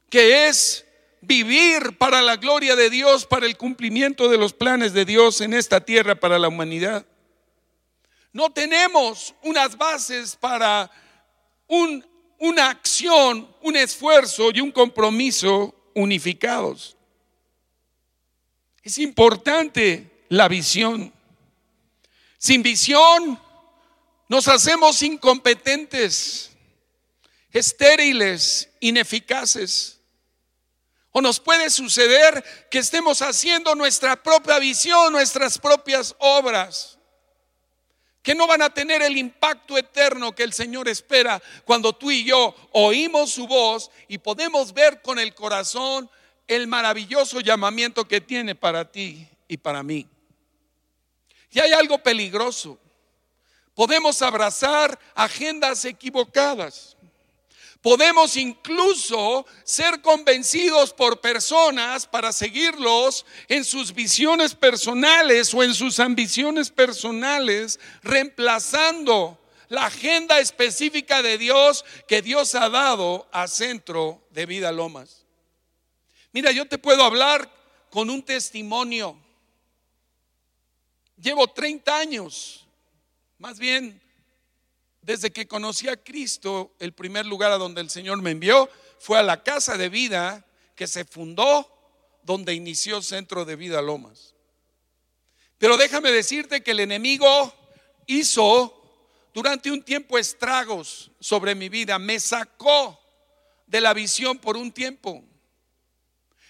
que 0.09 0.47
es 0.47 0.85
vivir 1.19 1.97
para 1.97 2.21
la 2.21 2.37
gloria 2.37 2.77
de 2.77 2.89
Dios, 2.89 3.25
para 3.25 3.45
el 3.45 3.57
cumplimiento 3.57 4.29
de 4.29 4.37
los 4.37 4.53
planes 4.53 4.93
de 4.93 5.03
Dios 5.03 5.41
en 5.41 5.53
esta 5.53 5.81
tierra 5.81 6.15
para 6.15 6.39
la 6.39 6.47
humanidad. 6.47 7.05
No 8.31 8.53
tenemos 8.53 9.35
unas 9.43 9.77
bases 9.77 10.37
para 10.37 10.89
un, 11.67 12.07
una 12.37 12.69
acción, 12.69 13.53
un 13.61 13.75
esfuerzo 13.75 14.49
y 14.53 14.61
un 14.61 14.71
compromiso 14.71 15.75
unificados. 15.93 16.95
Es 18.81 18.97
importante 18.97 20.23
la 20.29 20.47
visión. 20.47 21.11
Sin 22.37 22.63
visión 22.63 23.37
nos 24.29 24.47
hacemos 24.47 25.01
incompetentes, 25.01 26.51
estériles, 27.51 28.69
ineficaces. 28.79 29.99
O 31.11 31.19
nos 31.21 31.39
puede 31.39 31.71
suceder 31.71 32.67
que 32.69 32.77
estemos 32.77 33.23
haciendo 33.23 33.73
nuestra 33.73 34.21
propia 34.21 34.59
visión, 34.59 35.11
nuestras 35.11 35.57
propias 35.57 36.15
obras 36.19 36.99
que 38.21 38.35
no 38.35 38.45
van 38.45 38.61
a 38.61 38.69
tener 38.69 39.01
el 39.01 39.17
impacto 39.17 39.75
eterno 39.77 40.35
que 40.35 40.43
el 40.43 40.53
Señor 40.53 40.87
espera 40.87 41.41
cuando 41.65 41.93
tú 41.93 42.11
y 42.11 42.23
yo 42.25 42.53
oímos 42.73 43.31
su 43.31 43.47
voz 43.47 43.89
y 44.07 44.19
podemos 44.19 44.73
ver 44.73 45.01
con 45.01 45.17
el 45.17 45.33
corazón 45.33 46.07
el 46.47 46.67
maravilloso 46.67 47.39
llamamiento 47.39 48.07
que 48.07 48.21
tiene 48.21 48.53
para 48.53 48.91
ti 48.91 49.27
y 49.47 49.57
para 49.57 49.81
mí. 49.81 50.05
Y 51.49 51.59
hay 51.59 51.71
algo 51.71 51.97
peligroso. 51.97 52.77
Podemos 53.79 54.21
abrazar 54.21 54.99
agendas 55.15 55.85
equivocadas. 55.85 56.97
Podemos 57.81 58.35
incluso 58.35 59.45
ser 59.63 60.01
convencidos 60.01 60.91
por 60.91 61.21
personas 61.21 62.05
para 62.05 62.33
seguirlos 62.33 63.25
en 63.47 63.63
sus 63.63 63.93
visiones 63.93 64.53
personales 64.53 65.53
o 65.53 65.63
en 65.63 65.73
sus 65.73 66.01
ambiciones 66.01 66.69
personales, 66.69 67.79
reemplazando 68.03 69.39
la 69.69 69.85
agenda 69.85 70.41
específica 70.41 71.21
de 71.21 71.37
Dios 71.37 71.85
que 72.05 72.21
Dios 72.21 72.55
ha 72.55 72.67
dado 72.67 73.29
a 73.31 73.47
Centro 73.47 74.27
de 74.31 74.45
Vida 74.45 74.73
Lomas. 74.73 75.25
Mira, 76.33 76.51
yo 76.51 76.67
te 76.67 76.79
puedo 76.79 77.01
hablar 77.01 77.49
con 77.89 78.09
un 78.09 78.23
testimonio. 78.23 79.17
Llevo 81.15 81.47
30 81.47 81.97
años, 81.97 82.65
más 83.39 83.57
bien 83.57 84.01
desde 85.01 85.31
que 85.31 85.47
conocí 85.47 85.87
a 85.87 85.97
Cristo, 85.97 86.75
el 86.77 86.93
primer 86.93 87.25
lugar 87.25 87.51
a 87.51 87.57
donde 87.57 87.81
el 87.81 87.89
Señor 87.89 88.21
me 88.21 88.31
envió 88.31 88.69
fue 88.99 89.17
a 89.17 89.23
la 89.23 89.43
casa 89.43 89.77
de 89.77 89.89
vida 89.89 90.45
que 90.75 90.87
se 90.87 91.05
fundó 91.05 91.67
donde 92.23 92.53
inició 92.53 93.01
Centro 93.01 93.45
de 93.45 93.55
Vida 93.55 93.81
Lomas. 93.81 94.35
Pero 95.57 95.77
déjame 95.77 96.11
decirte 96.11 96.61
que 96.61 96.71
el 96.71 96.81
enemigo 96.81 97.53
hizo 98.07 98.75
durante 99.33 99.71
un 99.71 99.83
tiempo 99.83 100.17
estragos 100.17 101.11
sobre 101.19 101.55
mi 101.55 101.69
vida, 101.69 101.97
me 101.97 102.19
sacó 102.19 102.99
de 103.67 103.79
la 103.79 103.93
visión 103.93 104.37
por 104.37 104.57
un 104.57 104.71
tiempo. 104.71 105.23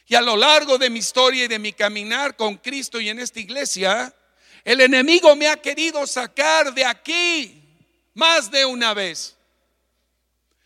Y 0.08 0.15
a 0.15 0.22
lo 0.22 0.36
largo 0.36 0.79
de 0.79 0.89
mi 0.89 1.00
historia 1.00 1.46
y 1.46 1.48
de 1.48 1.60
mi 1.60 1.72
caminar 1.72 2.36
con 2.36 2.58
Cristo 2.58 3.00
y 3.00 3.10
en 3.10 3.19
esta 3.19 3.39
iglesia, 3.39 4.13
el 4.63 4.82
enemigo 4.82 5.36
me 5.36 5.48
ha 5.48 5.58
querido 5.58 6.06
sacar 6.06 6.74
de 6.74 6.86
aquí 6.86 7.63
más 8.13 8.51
de 8.51 8.66
una 8.66 8.94
vez. 8.94 9.36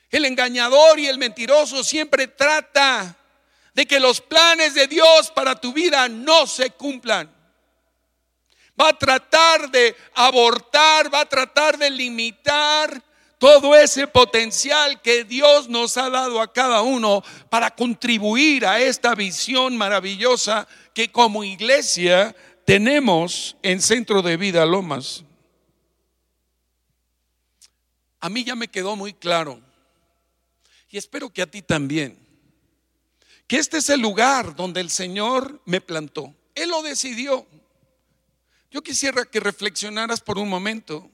El 0.09 0.25
engañador 0.25 0.99
y 0.99 1.07
el 1.07 1.17
mentiroso 1.17 1.83
siempre 1.83 2.27
trata 2.27 3.15
de 3.73 3.85
que 3.85 3.99
los 3.99 4.21
planes 4.21 4.73
de 4.73 4.87
Dios 4.87 5.31
para 5.31 5.55
tu 5.55 5.73
vida 5.73 6.07
no 6.07 6.45
se 6.45 6.69
cumplan. 6.69 7.31
Va 8.79 8.89
a 8.89 8.97
tratar 8.97 9.69
de 9.69 9.95
abortar, 10.13 11.13
va 11.13 11.21
a 11.21 11.29
tratar 11.29 11.77
de 11.77 11.89
limitar 11.89 13.01
todo 13.37 13.75
ese 13.75 14.07
potencial 14.07 15.01
que 15.01 15.23
Dios 15.25 15.67
nos 15.67 15.97
ha 15.97 16.09
dado 16.09 16.39
a 16.39 16.51
cada 16.51 16.81
uno 16.81 17.23
para 17.49 17.71
contribuir 17.71 18.65
a 18.65 18.79
esta 18.79 19.15
visión 19.15 19.75
maravillosa 19.75 20.67
que 20.93 21.11
como 21.11 21.43
iglesia 21.43 22.35
tenemos 22.65 23.57
en 23.61 23.81
Centro 23.81 24.21
de 24.21 24.37
Vida 24.37 24.65
Lomas. 24.65 25.23
A 28.19 28.29
mí 28.29 28.43
ya 28.43 28.55
me 28.55 28.69
quedó 28.69 28.95
muy 28.95 29.13
claro, 29.13 29.59
y 30.89 30.97
espero 30.97 31.29
que 31.29 31.41
a 31.41 31.47
ti 31.47 31.61
también, 31.61 32.17
que 33.47 33.57
este 33.57 33.77
es 33.77 33.89
el 33.89 33.99
lugar 33.99 34.55
donde 34.55 34.79
el 34.79 34.89
Señor 34.89 35.61
me 35.65 35.81
plantó. 35.81 36.33
Él 36.55 36.69
lo 36.69 36.81
decidió. 36.81 37.45
Yo 38.71 38.81
quisiera 38.81 39.25
que 39.25 39.39
reflexionaras 39.39 40.21
por 40.21 40.37
un 40.37 40.47
momento. 40.47 41.09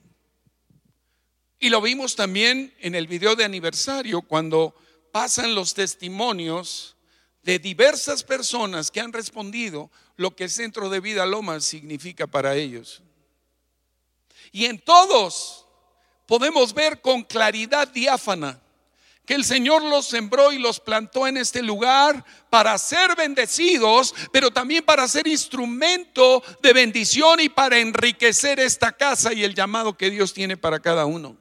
Y 1.59 1.69
lo 1.69 1.81
vimos 1.81 2.15
también 2.15 2.73
en 2.79 2.93
el 2.93 3.07
video 3.07 3.35
de 3.35 3.43
aniversario, 3.43 4.21
cuando 4.21 4.75
pasan 5.11 5.55
los 5.55 5.73
testimonios 5.73 6.95
de 7.43 7.57
diversas 7.57 8.23
personas 8.23 8.91
que 8.91 9.01
han 9.01 9.11
respondido 9.11 9.89
lo 10.19 10.35
que 10.35 10.49
Centro 10.49 10.89
de 10.89 10.99
Vida 10.99 11.25
Lomas 11.25 11.63
significa 11.63 12.27
para 12.27 12.53
ellos. 12.53 13.01
Y 14.51 14.65
en 14.65 14.77
todos 14.77 15.65
podemos 16.25 16.73
ver 16.73 16.99
con 16.99 17.23
claridad 17.23 17.87
diáfana 17.87 18.61
que 19.25 19.35
el 19.35 19.45
Señor 19.45 19.81
los 19.81 20.07
sembró 20.07 20.51
y 20.51 20.59
los 20.59 20.81
plantó 20.81 21.25
en 21.25 21.37
este 21.37 21.63
lugar 21.63 22.25
para 22.49 22.77
ser 22.77 23.15
bendecidos, 23.15 24.13
pero 24.33 24.51
también 24.51 24.83
para 24.83 25.07
ser 25.07 25.25
instrumento 25.25 26.43
de 26.61 26.73
bendición 26.73 27.39
y 27.39 27.47
para 27.47 27.79
enriquecer 27.79 28.59
esta 28.59 28.91
casa 28.91 29.31
y 29.31 29.45
el 29.45 29.55
llamado 29.55 29.95
que 29.95 30.09
Dios 30.09 30.33
tiene 30.33 30.57
para 30.57 30.81
cada 30.81 31.05
uno. 31.05 31.37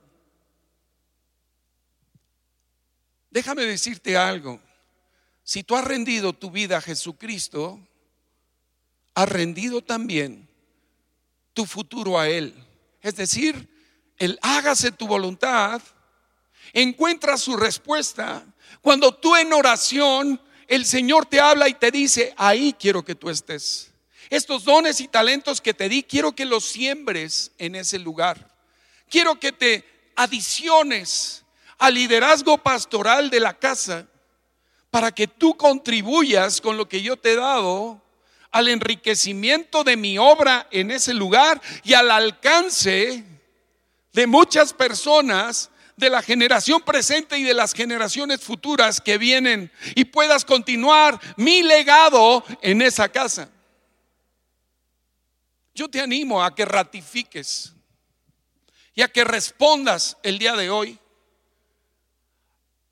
Déjame 3.28 3.64
decirte 3.64 4.16
algo. 4.16 4.60
Si 5.42 5.64
tú 5.64 5.74
has 5.74 5.84
rendido 5.84 6.32
tu 6.32 6.52
vida 6.52 6.76
a 6.76 6.80
Jesucristo, 6.80 7.87
has 9.18 9.28
rendido 9.28 9.82
también 9.82 10.48
tu 11.52 11.66
futuro 11.66 12.20
a 12.20 12.28
Él. 12.28 12.54
Es 13.02 13.16
decir, 13.16 13.68
el 14.16 14.38
hágase 14.42 14.92
tu 14.92 15.08
voluntad, 15.08 15.82
encuentra 16.72 17.36
su 17.36 17.56
respuesta. 17.56 18.46
Cuando 18.80 19.12
tú 19.12 19.34
en 19.34 19.52
oración, 19.52 20.40
el 20.68 20.84
Señor 20.84 21.26
te 21.26 21.40
habla 21.40 21.68
y 21.68 21.74
te 21.74 21.90
dice, 21.90 22.32
ahí 22.36 22.72
quiero 22.78 23.04
que 23.04 23.16
tú 23.16 23.28
estés. 23.28 23.92
Estos 24.30 24.62
dones 24.62 25.00
y 25.00 25.08
talentos 25.08 25.60
que 25.60 25.74
te 25.74 25.88
di, 25.88 26.04
quiero 26.04 26.30
que 26.30 26.44
los 26.44 26.64
siembres 26.64 27.50
en 27.58 27.74
ese 27.74 27.98
lugar. 27.98 28.54
Quiero 29.10 29.40
que 29.40 29.50
te 29.50 29.84
adiciones 30.14 31.44
al 31.78 31.94
liderazgo 31.94 32.56
pastoral 32.58 33.30
de 33.30 33.40
la 33.40 33.58
casa 33.58 34.06
para 34.92 35.10
que 35.10 35.26
tú 35.26 35.56
contribuyas 35.56 36.60
con 36.60 36.76
lo 36.76 36.88
que 36.88 37.02
yo 37.02 37.16
te 37.16 37.32
he 37.32 37.36
dado 37.36 38.06
al 38.50 38.68
enriquecimiento 38.68 39.84
de 39.84 39.96
mi 39.96 40.18
obra 40.18 40.66
en 40.70 40.90
ese 40.90 41.14
lugar 41.14 41.60
y 41.84 41.94
al 41.94 42.10
alcance 42.10 43.24
de 44.12 44.26
muchas 44.26 44.72
personas 44.72 45.70
de 45.96 46.10
la 46.10 46.22
generación 46.22 46.80
presente 46.82 47.38
y 47.38 47.42
de 47.42 47.54
las 47.54 47.74
generaciones 47.74 48.40
futuras 48.40 49.00
que 49.00 49.18
vienen 49.18 49.70
y 49.94 50.04
puedas 50.04 50.44
continuar 50.44 51.20
mi 51.36 51.62
legado 51.62 52.44
en 52.62 52.82
esa 52.82 53.08
casa. 53.08 53.50
Yo 55.74 55.88
te 55.88 56.00
animo 56.00 56.42
a 56.42 56.54
que 56.54 56.64
ratifiques 56.64 57.72
y 58.94 59.02
a 59.02 59.08
que 59.08 59.24
respondas 59.24 60.16
el 60.22 60.38
día 60.38 60.56
de 60.56 60.70
hoy 60.70 60.98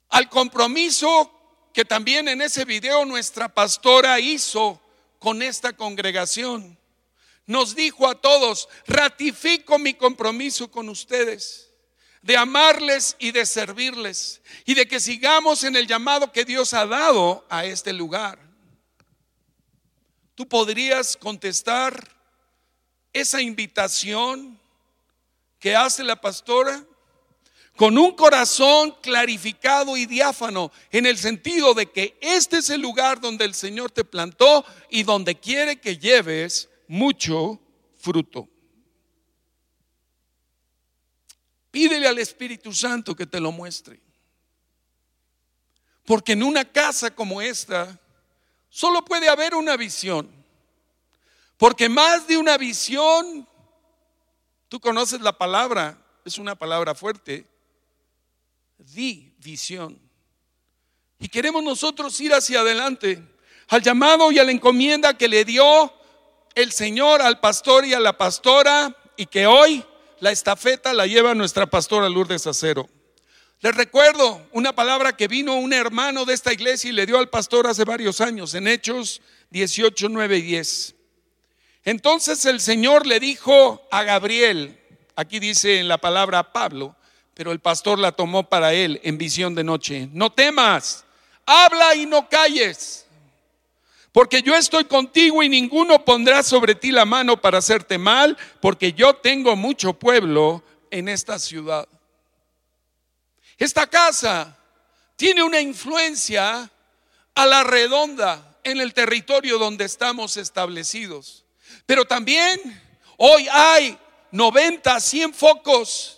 al 0.09 0.29
compromiso 0.29 1.31
que 1.73 1.85
también 1.85 2.29
en 2.29 2.41
ese 2.41 2.65
video 2.65 3.05
nuestra 3.05 3.49
pastora 3.49 4.19
hizo 4.19 4.81
con 5.27 5.43
esta 5.43 5.73
congregación 5.73 6.79
nos 7.47 7.75
dijo 7.75 8.07
a 8.07 8.15
todos, 8.15 8.69
ratifico 8.87 9.77
mi 9.77 9.93
compromiso 9.93 10.71
con 10.71 10.89
ustedes 10.89 11.73
de 12.23 12.37
amarles 12.37 13.17
y 13.19 13.33
de 13.33 13.45
servirles 13.45 14.41
y 14.65 14.75
de 14.75 14.87
que 14.87 15.01
sigamos 15.01 15.65
en 15.65 15.75
el 15.75 15.89
llamado 15.89 16.31
que 16.31 16.45
Dios 16.45 16.73
ha 16.75 16.87
dado 16.87 17.45
a 17.51 17.65
este 17.65 17.93
lugar. 17.93 18.39
Tú 20.37 20.47
podrías 20.47 21.17
contestar 21.17 22.09
esa 23.13 23.43
invitación 23.43 24.61
que 25.59 25.75
hace 25.75 26.05
la 26.05 26.21
pastora 26.21 26.85
con 27.77 27.99
un 27.99 28.13
corazón 28.13 28.97
clarificado 29.03 29.97
y 29.97 30.07
diáfano 30.07 30.73
en 30.91 31.05
el 31.05 31.19
sentido 31.19 31.75
de 31.75 31.91
que 31.93 32.19
este 32.23 32.59
es 32.59 32.71
el 32.71 32.81
lugar 32.81 33.21
donde 33.21 33.45
el 33.45 33.55
Señor 33.55 33.91
te 33.91 34.05
plantó 34.05 34.65
y 34.91 35.03
donde 35.03 35.39
quiere 35.39 35.79
que 35.79 35.99
lleves 35.99 36.71
mucho 36.89 37.61
fruto. 37.99 38.49
Pídele 41.71 42.09
al 42.09 42.19
Espíritu 42.19 42.73
Santo 42.73 43.15
que 43.15 43.27
te 43.27 43.39
lo 43.39 43.53
muestre. 43.53 44.01
Porque 46.07 46.33
en 46.33 46.43
una 46.43 46.65
casa 46.65 47.15
como 47.15 47.43
esta 47.43 48.01
solo 48.71 49.05
puede 49.05 49.29
haber 49.29 49.55
una 49.55 49.77
visión. 49.77 50.31
Porque 51.59 51.91
más 51.91 52.27
de 52.27 52.39
una 52.39 52.57
visión, 52.57 53.47
tú 54.69 54.81
conoces 54.81 55.21
la 55.21 55.37
palabra, 55.37 55.99
es 56.25 56.39
una 56.39 56.55
palabra 56.55 56.95
fuerte, 56.95 57.47
di 58.79 59.35
visión. 59.39 60.01
Y 61.19 61.29
queremos 61.29 61.63
nosotros 61.63 62.21
ir 62.21 62.33
hacia 62.35 62.61
adelante 62.61 63.23
al 63.69 63.83
llamado 63.83 64.31
y 64.31 64.39
a 64.39 64.45
la 64.45 64.53
encomienda 64.53 65.17
que 65.17 65.29
le 65.29 65.45
dio 65.45 65.93
el 66.55 66.73
Señor 66.73 67.23
al 67.23 67.41
pastor 67.41 67.85
y 67.85 67.95
a 67.95 68.01
la 68.01 68.17
pastora 68.17 68.95
y 69.17 69.27
que 69.27 69.47
hoy 69.47 69.85
la 70.21 70.31
estafeta 70.31 70.93
la 70.93 71.07
lleva 71.07 71.35
nuestra 71.35 71.67
pastora 71.67 72.09
Lourdes 72.09 72.47
Acero. 72.47 72.89
Les 73.61 73.75
recuerdo 73.75 74.47
una 74.53 74.75
palabra 74.75 75.17
que 75.17 75.29
vino 75.29 75.55
un 75.55 75.73
hermano 75.73 76.25
de 76.25 76.35
esta 76.35 76.53
iglesia 76.53 76.91
y 76.91 76.93
le 76.93 77.07
dio 77.07 77.19
al 77.19 77.31
pastor 77.31 77.67
hace 77.67 77.85
varios 77.85 78.21
años, 78.21 78.55
en 78.55 78.69
Hechos 78.69 79.23
18, 79.51 80.09
9 80.11 80.39
y 80.39 80.43
10. 80.43 80.95
Entonces 81.85 82.45
el 82.45 82.61
Señor 82.61 83.07
le 83.07 83.21
dijo 83.21 83.87
a 83.91 84.03
Gabriel, 84.03 84.79
aquí 85.15 85.39
dice 85.39 85.79
en 85.79 85.89
la 85.89 85.99
palabra 85.99 86.53
Pablo, 86.53 86.96
pero 87.37 87.53
el 87.53 87.61
pastor 87.61 88.01
la 88.01 88.11
tomó 88.11 88.49
para 88.49 88.73
él 88.73 89.01
en 89.05 89.19
visión 89.19 89.55
de 89.55 89.63
noche, 89.63 90.09
no 90.13 90.33
temas, 90.33 91.05
habla 91.45 91.95
y 91.95 92.07
no 92.07 92.29
calles 92.29 93.07
porque 94.17 94.41
yo 94.41 94.57
estoy 94.57 94.87
contigo 94.87 95.43
y 95.43 95.49
ninguno 95.51 96.03
pondrá 96.03 96.43
sobre 96.43 96.75
ti 96.75 96.91
la 96.91 97.05
mano 97.05 97.39
para 97.39 97.59
hacerte 97.59 97.99
mal, 97.99 98.35
porque 98.63 98.95
yo 98.95 99.17
tengo 99.17 99.57
mucho 99.57 99.93
pueblo 99.93 100.65
en 100.91 101.11
esta 101.11 101.39
ciudad. 101.39 101.87
Esta 103.59 103.87
casa 103.87 104.57
tiene 105.17 105.43
una 105.43 105.61
influencia 105.61 106.71
a 107.35 107.45
la 107.45 107.63
redonda 107.63 108.57
en 108.65 108.81
el 108.81 108.95
territorio 108.95 109.59
donde 109.59 109.85
estamos 109.85 110.39
establecidos. 110.39 111.45
Pero 111.85 112.07
también 112.07 112.59
hoy 113.19 113.47
hay 113.53 113.99
90, 114.31 114.99
100 114.99 115.35
focos 115.35 116.16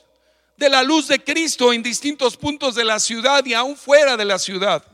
de 0.58 0.68
la 0.68 0.82
luz 0.82 1.06
de 1.06 1.22
Cristo 1.22 1.72
en 1.72 1.84
distintos 1.84 2.36
puntos 2.36 2.74
de 2.74 2.84
la 2.84 2.98
ciudad 2.98 3.44
y 3.46 3.54
aún 3.54 3.76
fuera 3.76 4.16
de 4.16 4.24
la 4.24 4.40
ciudad. 4.40 4.84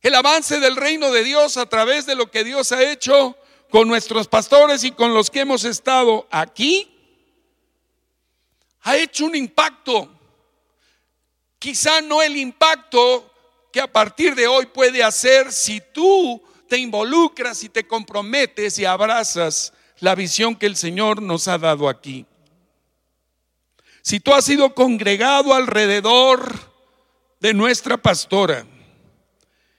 El 0.00 0.16
avance 0.16 0.58
del 0.58 0.74
reino 0.74 1.12
de 1.12 1.22
Dios 1.22 1.56
a 1.56 1.66
través 1.66 2.04
de 2.04 2.16
lo 2.16 2.28
que 2.28 2.42
Dios 2.42 2.72
ha 2.72 2.82
hecho 2.82 3.36
con 3.70 3.86
nuestros 3.86 4.26
pastores 4.26 4.82
y 4.82 4.90
con 4.90 5.14
los 5.14 5.30
que 5.30 5.40
hemos 5.40 5.64
estado 5.64 6.26
aquí 6.32 6.88
ha 8.80 8.96
hecho 8.96 9.26
un 9.26 9.36
impacto. 9.36 10.10
Quizá 11.60 12.00
no 12.00 12.20
el 12.20 12.36
impacto 12.36 13.32
que 13.72 13.80
a 13.80 13.90
partir 13.90 14.34
de 14.34 14.48
hoy 14.48 14.66
puede 14.66 15.04
hacer 15.04 15.52
si 15.52 15.80
tú 15.94 16.42
te 16.68 16.78
involucras 16.78 17.62
y 17.62 17.68
te 17.68 17.86
comprometes 17.86 18.76
y 18.80 18.84
abrazas 18.84 19.72
la 20.00 20.16
visión 20.16 20.56
que 20.56 20.66
el 20.66 20.74
Señor 20.74 21.22
nos 21.22 21.46
ha 21.46 21.58
dado 21.58 21.88
aquí. 21.88 22.26
Si 24.02 24.18
tú 24.18 24.34
has 24.34 24.44
sido 24.44 24.74
congregado 24.74 25.54
alrededor 25.54 26.60
de 27.38 27.54
nuestra 27.54 27.96
pastora, 27.96 28.66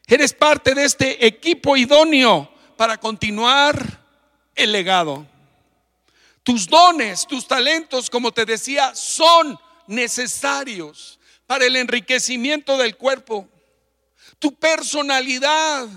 eres 0.08 0.34
parte 0.34 0.74
de 0.74 0.86
este 0.86 1.26
equipo 1.26 1.76
idóneo 1.76 2.50
para 2.78 2.98
continuar 2.98 4.02
el 4.56 4.72
legado. 4.72 5.28
Tus 6.42 6.68
dones, 6.68 7.28
tus 7.28 7.48
talentos, 7.48 8.10
como 8.10 8.32
te 8.32 8.46
decía, 8.46 8.96
son 8.96 9.60
necesarios 9.88 11.20
para 11.46 11.66
el 11.66 11.76
enriquecimiento 11.76 12.78
del 12.78 12.96
cuerpo. 12.96 13.50
Tu 14.40 14.56
personalidad, 14.56 15.88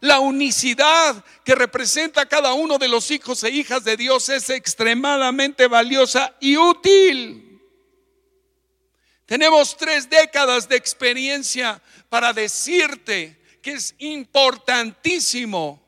la 0.00 0.18
unicidad 0.18 1.24
que 1.44 1.54
representa 1.54 2.26
cada 2.26 2.52
uno 2.52 2.78
de 2.78 2.88
los 2.88 3.12
hijos 3.12 3.44
e 3.44 3.50
hijas 3.50 3.84
de 3.84 3.96
Dios 3.96 4.28
es 4.28 4.50
extremadamente 4.50 5.68
valiosa 5.68 6.34
y 6.40 6.56
útil. 6.56 7.45
Tenemos 9.26 9.76
tres 9.76 10.08
décadas 10.08 10.68
de 10.68 10.76
experiencia 10.76 11.82
para 12.08 12.32
decirte 12.32 13.36
que 13.60 13.72
es 13.72 13.94
importantísimo 13.98 15.82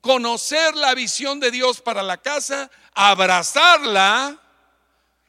conocer 0.00 0.74
la 0.74 0.94
visión 0.94 1.38
de 1.38 1.52
Dios 1.52 1.80
para 1.80 2.02
la 2.02 2.16
casa, 2.16 2.68
abrazarla, 2.92 4.40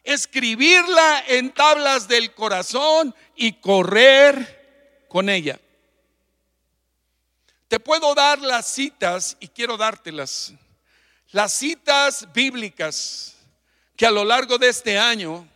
escribirla 0.04 1.24
en 1.28 1.54
tablas 1.54 2.08
del 2.08 2.34
corazón 2.34 3.14
y 3.36 3.54
correr 3.54 5.06
con 5.08 5.30
ella. 5.30 5.60
Te 7.68 7.80
puedo 7.80 8.16
dar 8.16 8.40
las 8.40 8.66
citas 8.66 9.38
y 9.40 9.48
quiero 9.48 9.78
dártelas. 9.78 10.54
Las 11.30 11.54
citas 11.54 12.28
bíblicas 12.34 13.36
que 13.96 14.08
a 14.08 14.12
lo 14.12 14.26
largo 14.26 14.58
de 14.58 14.70
este 14.70 14.98
año 14.98 15.48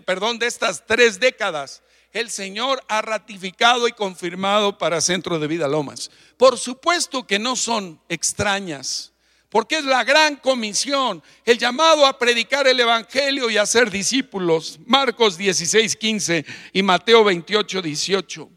perdón, 0.00 0.38
de 0.38 0.46
estas 0.46 0.86
tres 0.86 1.20
décadas, 1.20 1.82
el 2.12 2.30
Señor 2.30 2.82
ha 2.88 3.02
ratificado 3.02 3.88
y 3.88 3.92
confirmado 3.92 4.78
para 4.78 5.00
Centro 5.00 5.38
de 5.38 5.46
Vida 5.46 5.68
Lomas. 5.68 6.10
Por 6.36 6.58
supuesto 6.58 7.26
que 7.26 7.38
no 7.38 7.56
son 7.56 8.00
extrañas, 8.08 9.12
porque 9.48 9.76
es 9.76 9.84
la 9.84 10.04
gran 10.04 10.36
comisión, 10.36 11.22
el 11.44 11.58
llamado 11.58 12.06
a 12.06 12.18
predicar 12.18 12.66
el 12.66 12.80
Evangelio 12.80 13.50
y 13.50 13.58
a 13.58 13.66
ser 13.66 13.90
discípulos. 13.90 14.78
Marcos 14.86 15.36
16, 15.36 15.96
15 15.96 16.46
y 16.72 16.82
Mateo 16.82 17.24
28, 17.24 17.82
18. 17.82 18.50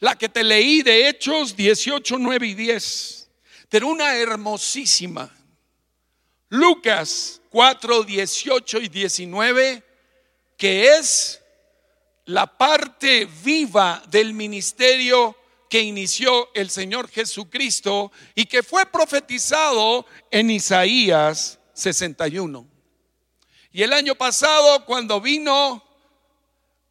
La 0.00 0.16
que 0.16 0.28
te 0.28 0.42
leí 0.42 0.82
de 0.82 1.08
Hechos 1.08 1.56
18, 1.56 2.16
9 2.18 2.46
y 2.46 2.54
10. 2.54 3.30
Pero 3.68 3.88
una 3.88 4.16
hermosísima. 4.16 5.30
Lucas 6.48 7.40
4, 7.50 8.04
18 8.04 8.78
y 8.78 8.88
19 8.88 9.85
que 10.56 10.96
es 10.96 11.42
la 12.24 12.46
parte 12.46 13.26
viva 13.44 14.02
del 14.08 14.34
ministerio 14.34 15.36
que 15.68 15.80
inició 15.80 16.50
el 16.54 16.70
Señor 16.70 17.08
Jesucristo 17.08 18.12
y 18.34 18.46
que 18.46 18.62
fue 18.62 18.86
profetizado 18.86 20.06
en 20.30 20.50
Isaías 20.50 21.58
61. 21.74 22.66
Y 23.72 23.82
el 23.82 23.92
año 23.92 24.14
pasado, 24.14 24.84
cuando 24.86 25.20
vino 25.20 25.82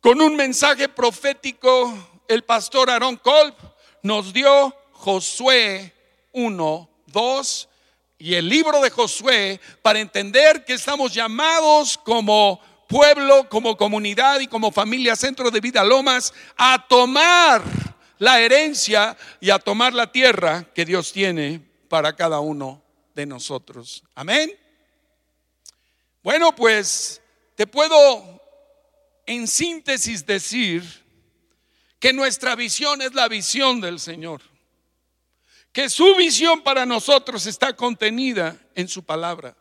con 0.01 0.21
un 0.21 0.35
mensaje 0.35 0.87
profético, 0.87 2.21
el 2.27 2.43
pastor 2.43 2.89
Aaron 2.89 3.17
Kolb 3.17 3.55
nos 4.03 4.31
dio 4.31 4.75
Josué 4.91 5.93
1, 6.31 6.89
2 7.07 7.69
y 8.19 8.35
el 8.35 8.47
libro 8.47 8.81
de 8.81 8.89
Josué 8.89 9.59
para 9.81 9.99
entender 9.99 10.63
que 10.63 10.73
estamos 10.73 11.13
llamados 11.13 11.97
como 11.97 12.61
pueblo, 12.87 13.49
como 13.49 13.77
comunidad 13.77 14.39
y 14.39 14.47
como 14.47 14.71
familia 14.71 15.15
Centro 15.15 15.51
de 15.51 15.59
Vida 15.59 15.83
Lomas 15.83 16.33
a 16.57 16.85
tomar 16.87 17.61
la 18.17 18.39
herencia 18.39 19.17
y 19.39 19.49
a 19.49 19.59
tomar 19.59 19.93
la 19.93 20.11
tierra 20.11 20.65
que 20.73 20.85
Dios 20.85 21.11
tiene 21.11 21.61
para 21.89 22.15
cada 22.15 22.39
uno 22.39 22.81
de 23.13 23.25
nosotros. 23.25 24.03
Amén. 24.13 24.51
Bueno, 26.23 26.55
pues 26.55 27.21
te 27.55 27.67
puedo 27.67 28.41
en 29.25 29.47
síntesis 29.47 30.25
decir 30.25 30.83
que 31.99 32.13
nuestra 32.13 32.55
visión 32.55 33.01
es 33.01 33.13
la 33.13 33.27
visión 33.27 33.81
del 33.81 33.99
Señor. 33.99 34.41
Que 35.71 35.89
su 35.89 36.15
visión 36.15 36.61
para 36.61 36.85
nosotros 36.85 37.45
está 37.45 37.75
contenida 37.75 38.57
en 38.75 38.87
su 38.87 39.03
palabra. 39.03 39.55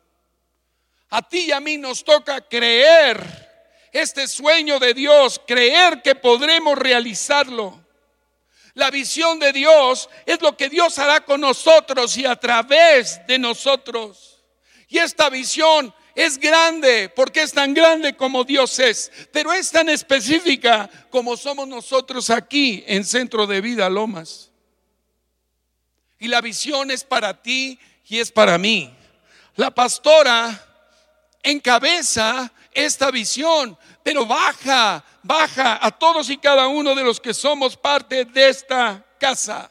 A 1.14 1.22
ti 1.22 1.44
y 1.46 1.52
a 1.52 1.60
mí 1.60 1.78
nos 1.78 2.02
toca 2.02 2.40
creer 2.40 3.22
este 3.92 4.26
sueño 4.26 4.80
de 4.80 4.94
Dios, 4.94 5.40
creer 5.46 6.02
que 6.02 6.16
podremos 6.16 6.76
realizarlo. 6.76 7.80
La 8.72 8.90
visión 8.90 9.38
de 9.38 9.52
Dios 9.52 10.10
es 10.26 10.42
lo 10.42 10.56
que 10.56 10.68
Dios 10.68 10.98
hará 10.98 11.24
con 11.24 11.40
nosotros 11.40 12.16
y 12.16 12.26
a 12.26 12.34
través 12.34 13.24
de 13.28 13.38
nosotros. 13.38 14.42
Y 14.88 14.98
esta 14.98 15.30
visión 15.30 15.94
es 16.16 16.36
grande 16.36 17.08
porque 17.10 17.42
es 17.42 17.52
tan 17.52 17.74
grande 17.74 18.16
como 18.16 18.42
Dios 18.42 18.76
es, 18.80 19.12
pero 19.30 19.52
es 19.52 19.70
tan 19.70 19.88
específica 19.88 20.90
como 21.10 21.36
somos 21.36 21.68
nosotros 21.68 22.28
aquí 22.28 22.82
en 22.88 23.04
Centro 23.04 23.46
de 23.46 23.60
Vida 23.60 23.88
Lomas. 23.88 24.50
Y 26.18 26.26
la 26.26 26.40
visión 26.40 26.90
es 26.90 27.04
para 27.04 27.40
ti 27.40 27.78
y 28.04 28.18
es 28.18 28.32
para 28.32 28.58
mí. 28.58 28.92
La 29.54 29.70
pastora 29.70 30.72
encabeza 31.44 32.50
esta 32.72 33.12
visión, 33.12 33.78
pero 34.02 34.26
baja, 34.26 35.04
baja 35.22 35.78
a 35.80 35.90
todos 35.92 36.28
y 36.30 36.38
cada 36.38 36.66
uno 36.66 36.94
de 36.94 37.04
los 37.04 37.20
que 37.20 37.32
somos 37.32 37.76
parte 37.76 38.24
de 38.24 38.48
esta 38.48 39.04
casa. 39.20 39.70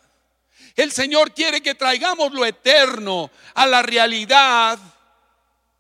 El 0.76 0.92
Señor 0.92 1.34
quiere 1.34 1.62
que 1.62 1.76
traigamos 1.76 2.32
lo 2.32 2.46
eterno 2.46 3.30
a 3.54 3.68
la 3.68 3.82
realidad 3.82 4.80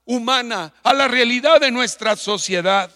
humana, 0.06 0.74
a 0.84 0.94
la 0.94 1.08
realidad 1.08 1.62
de 1.62 1.72
nuestra 1.72 2.16
sociedad. 2.16 2.92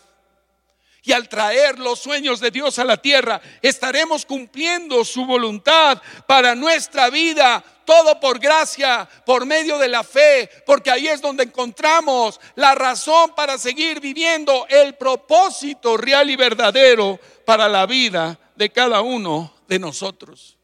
Y 1.03 1.13
al 1.13 1.29
traer 1.29 1.79
los 1.79 1.99
sueños 1.99 2.41
de 2.41 2.51
Dios 2.51 2.79
a 2.79 2.83
la 2.83 2.97
tierra, 2.97 3.39
estaremos 3.61 4.25
cumpliendo 4.25 5.05
su 5.05 5.25
voluntad 5.25 6.01
para 6.27 6.53
nuestra 6.53 7.09
vida 7.09 7.63
todo 7.87 8.19
por 8.19 8.37
gracia, 8.37 9.07
por 9.25 9.45
medio 9.45 9.79
de 9.79 9.87
la 9.87 10.03
fe, 10.03 10.49
porque 10.65 10.91
ahí 10.91 11.07
es 11.07 11.21
donde 11.21 11.45
encontramos 11.45 12.37
la 12.55 12.75
razón 12.75 13.33
para 13.33 13.57
seguir 13.57 14.01
viviendo 14.01 14.67
el 14.67 14.95
propósito 14.95 15.95
real 15.95 16.29
y 16.29 16.35
verdadero 16.35 17.17
para 17.45 17.69
la 17.69 17.85
vida 17.85 18.37
de 18.57 18.69
cada 18.69 18.99
uno 18.99 19.53
de 19.69 19.79
nosotros. 19.79 20.57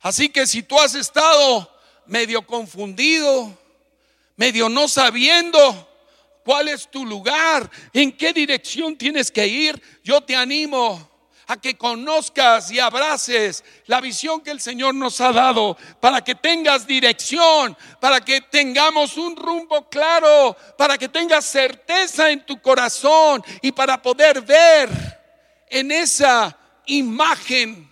Así 0.00 0.28
que 0.28 0.46
si 0.46 0.62
tú 0.62 0.78
has 0.78 0.94
estado 0.94 1.68
medio 2.06 2.46
confundido, 2.46 3.58
medio 4.36 4.68
no 4.68 4.86
sabiendo 4.86 5.88
cuál 6.44 6.68
es 6.68 6.88
tu 6.88 7.04
lugar, 7.04 7.68
en 7.92 8.12
qué 8.12 8.32
dirección 8.32 8.96
tienes 8.96 9.32
que 9.32 9.44
ir, 9.44 9.82
yo 10.04 10.20
te 10.20 10.36
animo 10.36 11.10
a 11.48 11.56
que 11.56 11.76
conozcas 11.76 12.70
y 12.70 12.78
abraces 12.78 13.64
la 13.86 14.02
visión 14.02 14.42
que 14.42 14.50
el 14.50 14.60
Señor 14.60 14.94
nos 14.94 15.20
ha 15.22 15.32
dado, 15.32 15.78
para 15.98 16.22
que 16.22 16.34
tengas 16.34 16.86
dirección, 16.86 17.76
para 18.00 18.20
que 18.20 18.42
tengamos 18.42 19.16
un 19.16 19.34
rumbo 19.34 19.88
claro, 19.88 20.54
para 20.76 20.98
que 20.98 21.08
tengas 21.08 21.46
certeza 21.46 22.30
en 22.30 22.44
tu 22.44 22.60
corazón 22.60 23.42
y 23.62 23.72
para 23.72 24.00
poder 24.00 24.42
ver 24.42 24.90
en 25.70 25.90
esa 25.90 26.54
imagen 26.84 27.90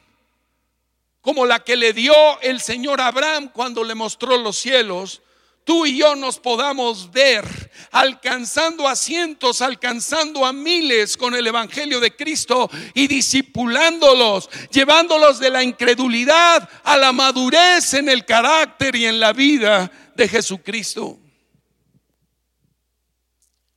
como 1.23 1.47
la 1.47 1.65
que 1.65 1.77
le 1.77 1.95
dio 1.95 2.15
el 2.43 2.61
Señor 2.61 3.01
Abraham 3.01 3.51
cuando 3.53 3.83
le 3.83 3.95
mostró 3.95 4.37
los 4.37 4.59
cielos, 4.59 5.23
tú 5.67 5.85
y 5.85 5.99
yo 5.99 6.15
nos 6.15 6.39
podamos 6.39 7.11
ver 7.11 7.45
alcanzando 7.91 8.89
a 8.89 8.95
cientos, 8.95 9.61
alcanzando 9.61 10.47
a 10.47 10.53
miles 10.53 11.17
con 11.17 11.35
el 11.35 11.45
Evangelio 11.45 11.99
de 11.99 12.15
Cristo 12.15 12.71
y 12.95 13.09
discipulándolos, 13.09 14.49
llevándolos 14.71 15.41
de 15.41 15.51
la 15.51 15.65
incredulidad 15.65 16.71
a 16.85 16.97
la 16.97 17.11
madurez 17.11 17.95
en 17.95 18.09
el 18.09 18.25
carácter 18.25 18.95
y 18.95 19.07
en 19.07 19.19
la 19.19 19.33
vida 19.33 19.91
de 20.15 20.29
Jesucristo. 20.29 21.19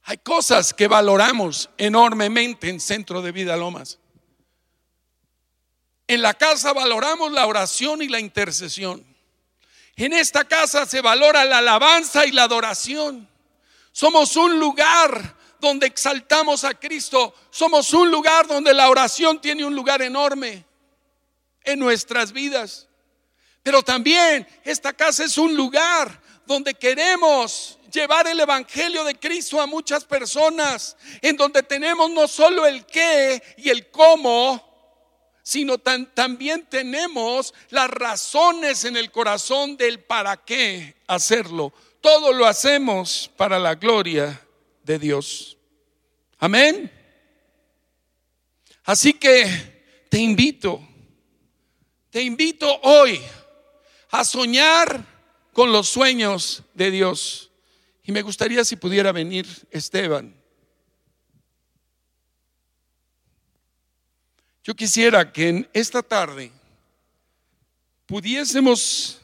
Hay 0.04 0.20
cosas 0.20 0.76
que 0.76 0.88
valoramos 0.88 1.72
enormemente 1.76 2.70
en 2.70 2.80
Centro 2.80 3.24
de 3.24 3.32
Vida 3.32 3.58
Lomas. 3.58 3.98
En 6.08 6.22
la 6.22 6.36
casa 6.36 6.72
valoramos 6.72 7.32
la 7.32 7.48
oración 7.48 8.04
y 8.04 8.08
la 8.08 8.20
intercesión. 8.20 9.09
En 10.00 10.14
esta 10.14 10.46
casa 10.46 10.86
se 10.86 11.02
valora 11.02 11.44
la 11.44 11.58
alabanza 11.58 12.26
y 12.26 12.32
la 12.32 12.44
adoración. 12.44 13.28
Somos 13.92 14.38
un 14.38 14.58
lugar 14.58 15.36
donde 15.60 15.88
exaltamos 15.88 16.64
a 16.64 16.74
Cristo. 16.74 17.36
Somos 17.50 17.92
un 17.92 18.10
lugar 18.10 18.48
donde 18.48 18.74
la 18.74 18.90
oración 18.90 19.42
tiene 19.42 19.66
un 19.66 19.76
lugar 19.76 20.02
enorme 20.02 20.66
en 21.66 21.80
nuestras 21.80 22.32
vidas. 22.32 22.88
Pero 23.62 23.84
también 23.84 24.48
esta 24.64 24.94
casa 24.94 25.26
es 25.26 25.38
un 25.38 25.54
lugar 25.54 26.22
donde 26.46 26.76
queremos 26.76 27.78
llevar 27.92 28.26
el 28.28 28.40
Evangelio 28.40 29.04
de 29.04 29.20
Cristo 29.20 29.60
a 29.60 29.68
muchas 29.68 30.06
personas, 30.06 30.96
en 31.22 31.36
donde 31.36 31.62
tenemos 31.62 32.10
no 32.10 32.26
solo 32.26 32.66
el 32.66 32.86
qué 32.86 33.44
y 33.58 33.70
el 33.70 33.92
cómo, 33.92 34.69
sino 35.50 35.80
también 35.80 36.68
tenemos 36.70 37.56
las 37.72 37.90
razones 37.90 38.86
en 38.86 38.96
el 38.96 39.10
corazón 39.10 39.78
del 39.78 40.00
para 40.00 40.38
qué 40.38 40.96
hacerlo. 41.08 41.74
Todo 42.02 42.32
lo 42.34 42.46
hacemos 42.46 43.32
para 43.36 43.58
la 43.58 43.74
gloria 43.74 44.40
de 44.84 45.00
Dios. 45.00 45.58
Amén. 46.38 46.92
Así 48.84 49.14
que 49.14 50.06
te 50.08 50.20
invito, 50.20 50.88
te 52.12 52.22
invito 52.22 52.72
hoy 52.84 53.20
a 54.12 54.24
soñar 54.24 55.04
con 55.52 55.72
los 55.72 55.90
sueños 55.90 56.62
de 56.76 56.92
Dios. 56.92 57.50
Y 58.04 58.12
me 58.12 58.22
gustaría 58.22 58.64
si 58.64 58.76
pudiera 58.76 59.12
venir 59.12 59.48
Esteban. 59.72 60.39
Yo 64.64 64.76
quisiera 64.76 65.32
que 65.32 65.50
en 65.50 65.70
esta 65.74 66.04
tarde 66.04 66.52
pudiésemos 68.06 69.20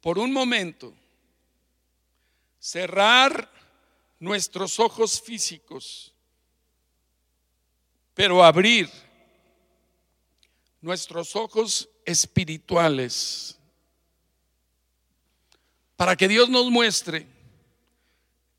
por 0.00 0.18
un 0.18 0.32
momento 0.32 0.92
cerrar 2.58 3.50
nuestros 4.18 4.78
ojos 4.78 5.20
físicos, 5.20 6.12
pero 8.14 8.44
abrir 8.44 8.90
nuestros 10.80 11.34
ojos 11.34 11.88
espirituales 12.04 13.58
para 15.96 16.14
que 16.14 16.28
Dios 16.28 16.48
nos 16.48 16.70
muestre 16.70 17.26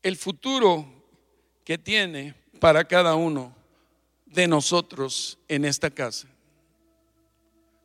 el 0.02 0.16
futuro 0.16 0.86
que 1.64 1.78
tiene 1.78 2.34
para 2.60 2.86
cada 2.86 3.14
uno 3.14 3.57
de 4.32 4.46
nosotros 4.46 5.38
en 5.48 5.64
esta 5.64 5.90
casa. 5.90 6.28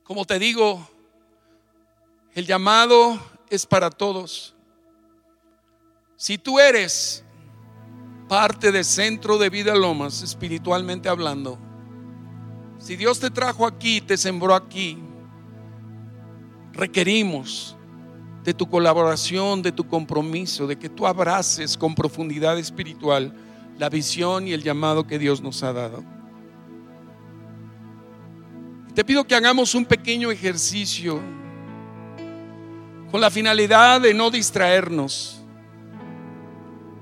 Como 0.03 0.25
te 0.25 0.37
digo, 0.39 0.87
el 2.33 2.45
llamado 2.45 3.19
es 3.49 3.65
para 3.65 3.89
todos. 3.89 4.53
Si 6.15 6.37
tú 6.37 6.59
eres 6.59 7.23
parte 8.27 8.71
del 8.71 8.85
centro 8.85 9.37
de 9.37 9.49
vida 9.49 9.75
Lomas, 9.75 10.21
espiritualmente 10.21 11.09
hablando, 11.09 11.59
si 12.79 12.95
Dios 12.95 13.19
te 13.19 13.29
trajo 13.29 13.65
aquí, 13.65 14.01
te 14.01 14.17
sembró 14.17 14.55
aquí, 14.55 14.97
requerimos 16.73 17.77
de 18.43 18.53
tu 18.53 18.69
colaboración, 18.69 19.61
de 19.61 19.71
tu 19.71 19.87
compromiso, 19.87 20.67
de 20.67 20.77
que 20.77 20.89
tú 20.89 21.07
abraces 21.07 21.77
con 21.77 21.95
profundidad 21.95 22.59
espiritual 22.59 23.33
la 23.77 23.89
visión 23.89 24.47
y 24.47 24.53
el 24.53 24.63
llamado 24.63 25.07
que 25.07 25.17
Dios 25.17 25.41
nos 25.41 25.63
ha 25.63 25.71
dado. 25.71 26.03
Te 28.93 29.03
pido 29.03 29.23
que 29.23 29.33
hagamos 29.33 29.73
un 29.73 29.85
pequeño 29.85 30.29
ejercicio 30.29 31.19
con 33.09 33.19
la 33.19 33.31
finalidad 33.31 34.01
de 34.01 34.13
no 34.13 34.29
distraernos, 34.29 35.41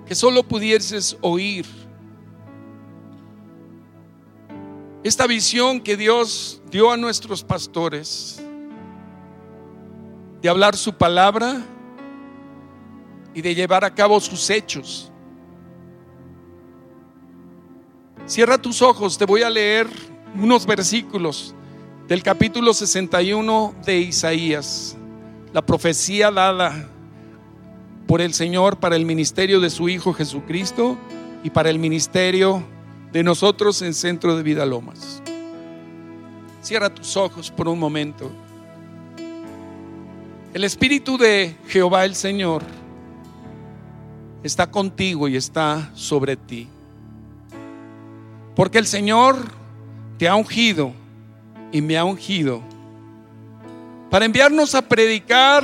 que 0.05 0.15
solo 0.15 0.43
pudieses 0.43 1.17
oír 1.21 1.65
esta 5.03 5.27
visión 5.27 5.81
que 5.81 5.97
Dios 5.97 6.61
dio 6.69 6.91
a 6.91 6.97
nuestros 6.97 7.43
pastores 7.43 8.41
de 10.41 10.47
hablar 10.47 10.77
su 10.77 10.93
palabra 10.93 11.61
y 13.33 13.41
de 13.41 13.53
llevar 13.53 13.83
a 13.83 13.93
cabo 13.93 14.19
sus 14.19 14.49
hechos. 14.49 15.11
Cierra 18.25 18.57
tus 18.61 18.81
ojos, 18.81 19.17
te 19.17 19.25
voy 19.25 19.41
a 19.43 19.49
leer 19.49 19.87
unos 20.35 20.65
versículos 20.65 21.53
del 22.11 22.23
capítulo 22.23 22.73
61 22.73 23.73
de 23.85 23.99
Isaías, 23.99 24.97
la 25.53 25.65
profecía 25.65 26.29
dada 26.29 26.89
por 28.05 28.19
el 28.19 28.33
Señor 28.33 28.81
para 28.81 28.97
el 28.97 29.05
ministerio 29.05 29.61
de 29.61 29.69
su 29.69 29.87
Hijo 29.87 30.11
Jesucristo 30.11 30.97
y 31.41 31.51
para 31.51 31.69
el 31.69 31.79
ministerio 31.79 32.65
de 33.13 33.23
nosotros 33.23 33.81
en 33.81 33.93
Centro 33.93 34.35
de 34.35 34.43
Vida 34.43 34.65
Lomas. 34.65 35.23
Cierra 36.61 36.93
tus 36.93 37.15
ojos 37.15 37.49
por 37.49 37.69
un 37.69 37.79
momento. 37.79 38.29
El 40.53 40.65
Espíritu 40.65 41.17
de 41.17 41.55
Jehová 41.69 42.03
el 42.03 42.15
Señor 42.15 42.61
está 44.43 44.69
contigo 44.69 45.29
y 45.29 45.37
está 45.37 45.91
sobre 45.93 46.35
ti. 46.35 46.67
Porque 48.53 48.79
el 48.79 48.85
Señor 48.85 49.37
te 50.17 50.27
ha 50.27 50.35
ungido 50.35 50.99
y 51.71 51.81
me 51.81 51.97
ha 51.97 52.03
ungido 52.03 52.61
para 54.09 54.25
enviarnos 54.25 54.75
a 54.75 54.81
predicar 54.81 55.63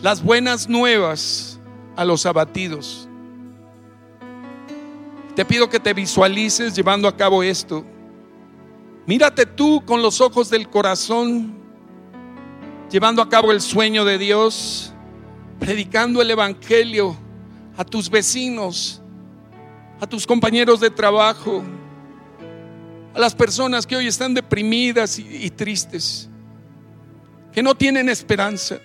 las 0.00 0.22
buenas 0.22 0.68
nuevas 0.68 1.58
a 1.96 2.04
los 2.04 2.26
abatidos. 2.26 3.08
Te 5.34 5.44
pido 5.44 5.68
que 5.68 5.80
te 5.80 5.92
visualices 5.92 6.76
llevando 6.76 7.08
a 7.08 7.16
cabo 7.16 7.42
esto. 7.42 7.84
Mírate 9.04 9.46
tú 9.46 9.82
con 9.84 10.00
los 10.00 10.20
ojos 10.20 10.48
del 10.48 10.68
corazón, 10.70 11.54
llevando 12.88 13.20
a 13.20 13.28
cabo 13.28 13.50
el 13.50 13.60
sueño 13.60 14.04
de 14.04 14.16
Dios, 14.16 14.92
predicando 15.58 16.22
el 16.22 16.30
Evangelio 16.30 17.16
a 17.76 17.84
tus 17.84 18.08
vecinos, 18.08 19.02
a 20.00 20.06
tus 20.06 20.24
compañeros 20.24 20.78
de 20.78 20.90
trabajo, 20.90 21.64
a 23.14 23.18
las 23.18 23.34
personas 23.34 23.86
que 23.86 23.96
hoy 23.96 24.06
están 24.06 24.34
deprimidas 24.34 25.18
y, 25.18 25.48
tristes, 25.50 26.28
que 27.52 27.62
no 27.62 27.74
tienen 27.74 28.08
esperanza. 28.08 28.78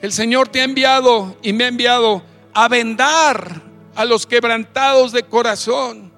El 0.00 0.12
Señor 0.12 0.48
te 0.48 0.60
ha 0.60 0.64
enviado 0.64 1.36
y 1.42 1.52
me 1.52 1.64
ha 1.64 1.68
enviado 1.68 2.22
a 2.54 2.68
vendar 2.68 3.62
a 3.94 4.04
los 4.04 4.26
quebrantados 4.26 5.10
de 5.12 5.24
corazón, 5.24 6.12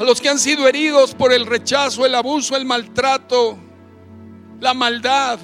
a 0.00 0.04
los 0.04 0.20
que 0.20 0.28
han 0.28 0.38
sido 0.38 0.66
heridos 0.66 1.14
por 1.14 1.32
el 1.32 1.44
rechazo, 1.44 2.06
el 2.06 2.14
abuso, 2.14 2.56
el 2.56 2.64
maltrato, 2.64 3.58
la 4.60 4.72
maldad, 4.72 5.38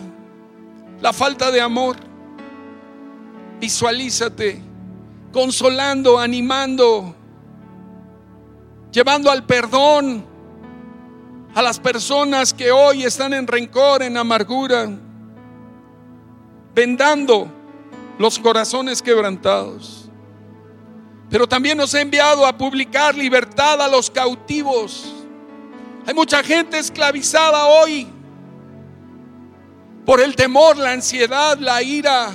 la 1.00 1.12
falta 1.12 1.50
de 1.50 1.60
amor. 1.60 1.96
Visualízate 3.60 4.72
consolando, 5.32 6.18
animando, 6.18 7.16
llevando 8.92 9.30
al 9.30 9.44
perdón 9.44 10.24
a 11.54 11.62
las 11.62 11.80
personas 11.80 12.54
que 12.54 12.70
hoy 12.70 13.04
están 13.04 13.32
en 13.34 13.46
rencor, 13.46 14.02
en 14.02 14.16
amargura, 14.16 14.88
vendando 16.74 17.50
los 18.18 18.38
corazones 18.38 19.02
quebrantados. 19.02 20.08
Pero 21.28 21.48
también 21.48 21.78
nos 21.78 21.94
ha 21.94 22.00
enviado 22.00 22.46
a 22.46 22.56
publicar 22.56 23.14
libertad 23.14 23.80
a 23.80 23.88
los 23.88 24.10
cautivos. 24.10 25.12
Hay 26.06 26.14
mucha 26.14 26.42
gente 26.42 26.78
esclavizada 26.78 27.66
hoy 27.66 28.06
por 30.04 30.20
el 30.20 30.36
temor, 30.36 30.76
la 30.76 30.92
ansiedad, 30.92 31.56
la 31.58 31.82
ira, 31.82 32.30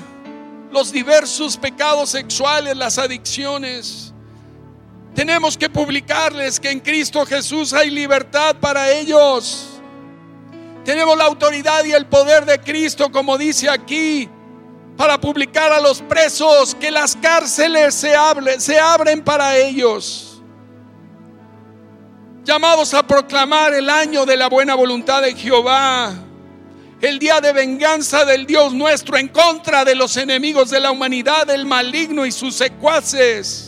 los 0.72 0.92
diversos 0.92 1.58
pecados 1.58 2.10
sexuales, 2.10 2.76
las 2.76 2.98
adicciones. 2.98 4.07
Tenemos 5.18 5.58
que 5.58 5.68
publicarles 5.68 6.60
que 6.60 6.70
en 6.70 6.80
Cristo 6.80 7.26
Jesús 7.26 7.74
hay 7.74 7.90
libertad 7.90 8.56
para 8.58 8.92
ellos. 8.92 9.82
Tenemos 10.86 11.18
la 11.18 11.24
autoridad 11.24 11.84
y 11.86 11.92
el 11.92 12.06
poder 12.06 12.46
de 12.46 12.60
Cristo, 12.60 13.12
como 13.12 13.36
dice 13.36 13.68
aquí, 13.68 14.30
para 14.96 15.20
publicar 15.20 15.72
a 15.72 15.82
los 15.82 16.04
presos 16.04 16.76
que 16.76 16.92
las 16.92 17.16
cárceles 17.16 17.96
se, 17.96 18.14
se 18.60 18.80
abren 18.80 19.24
para 19.24 19.58
ellos. 19.58 20.40
Llamados 22.44 22.94
a 22.94 23.02
proclamar 23.02 23.74
el 23.74 23.90
año 23.90 24.24
de 24.24 24.38
la 24.38 24.50
buena 24.50 24.76
voluntad 24.76 25.24
de 25.24 25.34
Jehová, 25.34 26.14
el 27.02 27.18
día 27.18 27.42
de 27.42 27.54
venganza 27.54 28.24
del 28.24 28.46
Dios 28.46 28.72
nuestro 28.72 29.18
en 29.18 29.30
contra 29.30 29.84
de 29.84 29.96
los 29.96 30.16
enemigos 30.16 30.70
de 30.70 30.80
la 30.80 30.92
humanidad, 30.92 31.50
el 31.50 31.66
maligno 31.66 32.24
y 32.24 32.32
sus 32.32 32.54
secuaces. 32.54 33.67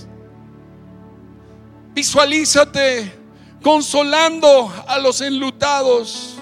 Visualízate 1.93 3.19
consolando 3.61 4.71
a 4.87 4.99
los 4.99 5.21
enlutados 5.21 6.35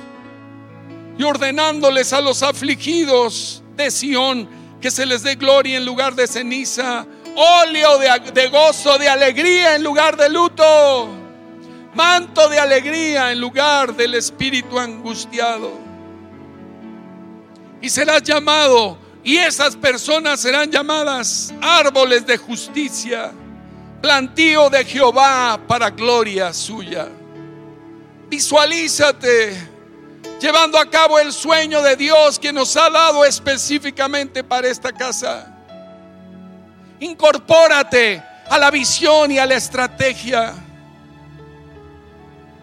y 1.18 1.24
ordenándoles 1.24 2.14
a 2.14 2.22
los 2.22 2.44
afligidos 2.44 3.64
de 3.76 3.90
Sión 3.90 4.48
que 4.80 4.92
se 4.92 5.06
les 5.06 5.24
dé 5.24 5.36
gloria 5.36 5.78
en 5.78 5.86
lugar 5.86 6.14
de 6.14 6.28
ceniza, 6.28 7.06
óleo 7.36 7.98
de, 7.98 8.32
de, 8.32 8.48
gozo, 8.50 8.98
de 8.98 9.10
alegría 9.10 9.76
en 9.76 9.84
lugar 9.84 10.16
de 10.16 10.30
luto, 10.30 11.10
manto 11.96 12.48
de 12.50 12.60
alegría 12.60 13.32
en 13.32 13.42
lugar 13.42 13.96
del 13.96 14.14
espíritu 14.14 14.78
angustiado. 14.78 15.72
Y 17.82 17.90
serás 17.90 18.22
llamado, 18.22 18.98
y 19.24 19.38
esas 19.38 19.76
personas 19.76 20.40
serán 20.40 20.72
llamadas 20.72 21.54
árboles 21.62 22.26
de 22.26 22.38
justicia, 22.38 23.32
plantío 24.02 24.70
de 24.70 24.86
Jehová 24.86 25.60
para 25.68 25.90
gloria 25.90 26.54
suya. 26.54 27.08
Visualízate 28.30 29.78
llevando 30.40 30.78
a 30.78 30.90
cabo 30.90 31.20
el 31.20 31.34
sueño 31.34 31.82
de 31.82 31.96
Dios 31.96 32.38
que 32.40 32.54
nos 32.54 32.76
ha 32.78 32.90
dado 32.90 33.26
específicamente 33.26 34.44
para 34.44 34.68
esta 34.68 34.92
casa. 34.92 35.54
Incorpórate 37.00 38.24
a 38.50 38.58
la 38.58 38.72
visión 38.72 39.32
y 39.32 39.40
a 39.40 39.46
la 39.46 39.56
estrategia. 39.56 40.54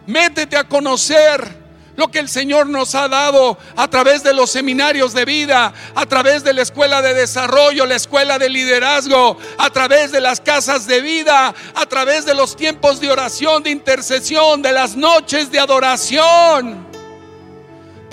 Métete 0.07 0.57
a 0.57 0.65
conocer 0.65 1.64
lo 1.97 2.11
que 2.11 2.19
el 2.19 2.29
Señor 2.29 2.67
nos 2.69 2.95
ha 2.95 3.09
dado 3.09 3.59
a 3.77 3.89
través 3.89 4.23
de 4.23 4.35
los 4.35 4.51
seminarios 4.51 5.15
de 5.15 5.25
vida, 5.25 5.73
a 5.95 6.07
través 6.07 6.45
de 6.45 6.53
la 6.53 6.63
escuela 6.63 7.03
de 7.03 7.15
desarrollo, 7.15 7.87
la 7.87 7.97
escuela 7.97 8.39
de 8.39 8.49
liderazgo, 8.49 9.37
a 9.59 9.71
través 9.71 10.13
de 10.13 10.21
las 10.21 10.41
casas 10.41 10.87
de 10.87 11.01
vida, 11.01 11.55
a 11.75 11.87
través 11.87 12.25
de 12.25 12.35
los 12.35 12.57
tiempos 12.57 13.01
de 13.01 13.11
oración, 13.11 13.63
de 13.63 13.71
intercesión, 13.71 14.63
de 14.63 14.73
las 14.73 14.97
noches 14.97 15.51
de 15.51 15.61
adoración 15.61 16.95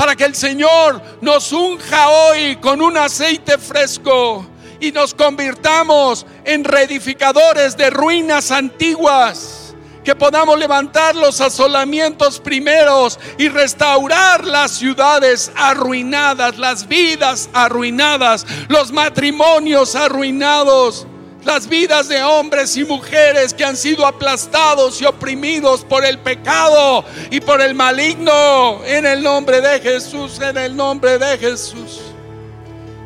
para 0.02 0.16
que 0.16 0.26
el 0.26 0.34
Señor 0.34 1.00
nos 1.22 1.52
unja 1.52 2.10
hoy 2.10 2.56
con 2.56 2.82
un 2.82 2.98
aceite 2.98 3.60
fresco 3.60 4.44
y 4.80 4.92
nos 4.92 5.14
convirtamos 5.14 6.26
en 6.44 6.64
reedificadores 6.64 7.78
de 7.78 7.92
ruinas 7.92 8.50
antiguas. 8.50 9.61
Que 10.04 10.16
podamos 10.16 10.58
levantar 10.58 11.16
los 11.16 11.42
asolamientos 11.42 12.40
primeros 12.40 13.20
y 13.38 13.50
restaurar 13.50 14.46
las 14.46 14.72
ciudades 14.72 15.52
arruinadas, 15.56 16.58
las 16.58 16.88
vidas 16.88 17.50
arruinadas, 17.54 18.46
los 18.68 18.92
matrimonios 18.92 19.96
arruinados 19.96 21.06
las 21.44 21.68
vidas 21.68 22.08
de 22.08 22.24
hombres 22.24 22.78
y 22.78 22.86
mujeres 22.86 23.54
que 23.54 23.64
han 23.64 23.76
sido 23.76 24.06
aplastados 24.06 25.02
y 25.02 25.06
oprimidos 25.06 25.84
por 25.84 26.06
el 26.06 26.20
pecado 26.20 27.04
y 27.30 27.40
por 27.40 27.62
el 27.62 27.74
maligno. 27.74 28.82
En 28.86 29.06
el 29.06 29.24
nombre 29.24 29.62
de 29.62 29.80
Jesús, 29.80 30.40
en 30.40 30.58
el 30.58 30.76
nombre 30.76 31.18
de 31.18 31.38
Jesús. 31.38 32.02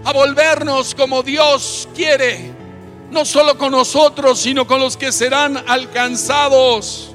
A 0.03 0.11
volvernos 0.11 0.93
como 0.93 1.23
Dios 1.23 1.87
quiere, 1.95 2.53
no 3.11 3.25
solo 3.25 3.57
con 3.57 3.71
nosotros, 3.71 4.39
sino 4.39 4.65
con 4.67 4.79
los 4.79 4.97
que 4.97 5.11
serán 5.11 5.63
alcanzados. 5.67 7.11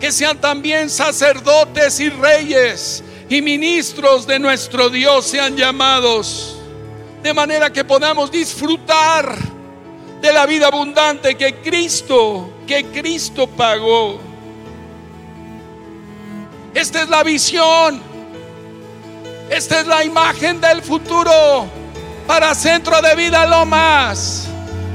Que 0.00 0.12
sean 0.12 0.40
también 0.40 0.90
sacerdotes 0.90 2.00
y 2.00 2.10
reyes 2.10 3.02
y 3.28 3.40
ministros 3.40 4.26
de 4.26 4.38
nuestro 4.38 4.90
Dios 4.90 5.26
sean 5.26 5.56
llamados. 5.56 6.58
De 7.22 7.32
manera 7.32 7.72
que 7.72 7.84
podamos 7.84 8.30
disfrutar 8.30 9.36
de 10.20 10.32
la 10.32 10.46
vida 10.46 10.66
abundante 10.68 11.36
que 11.36 11.56
Cristo, 11.56 12.50
que 12.66 12.86
Cristo 12.86 13.46
pagó. 13.46 14.20
Esta 16.74 17.02
es 17.02 17.08
la 17.08 17.22
visión. 17.22 18.00
Esta 19.50 19.80
es 19.80 19.86
la 19.86 20.04
imagen 20.04 20.60
del 20.60 20.82
futuro 20.82 21.66
para 22.26 22.54
Centro 22.54 23.00
de 23.02 23.14
Vida 23.14 23.46
Lomas. 23.46 24.43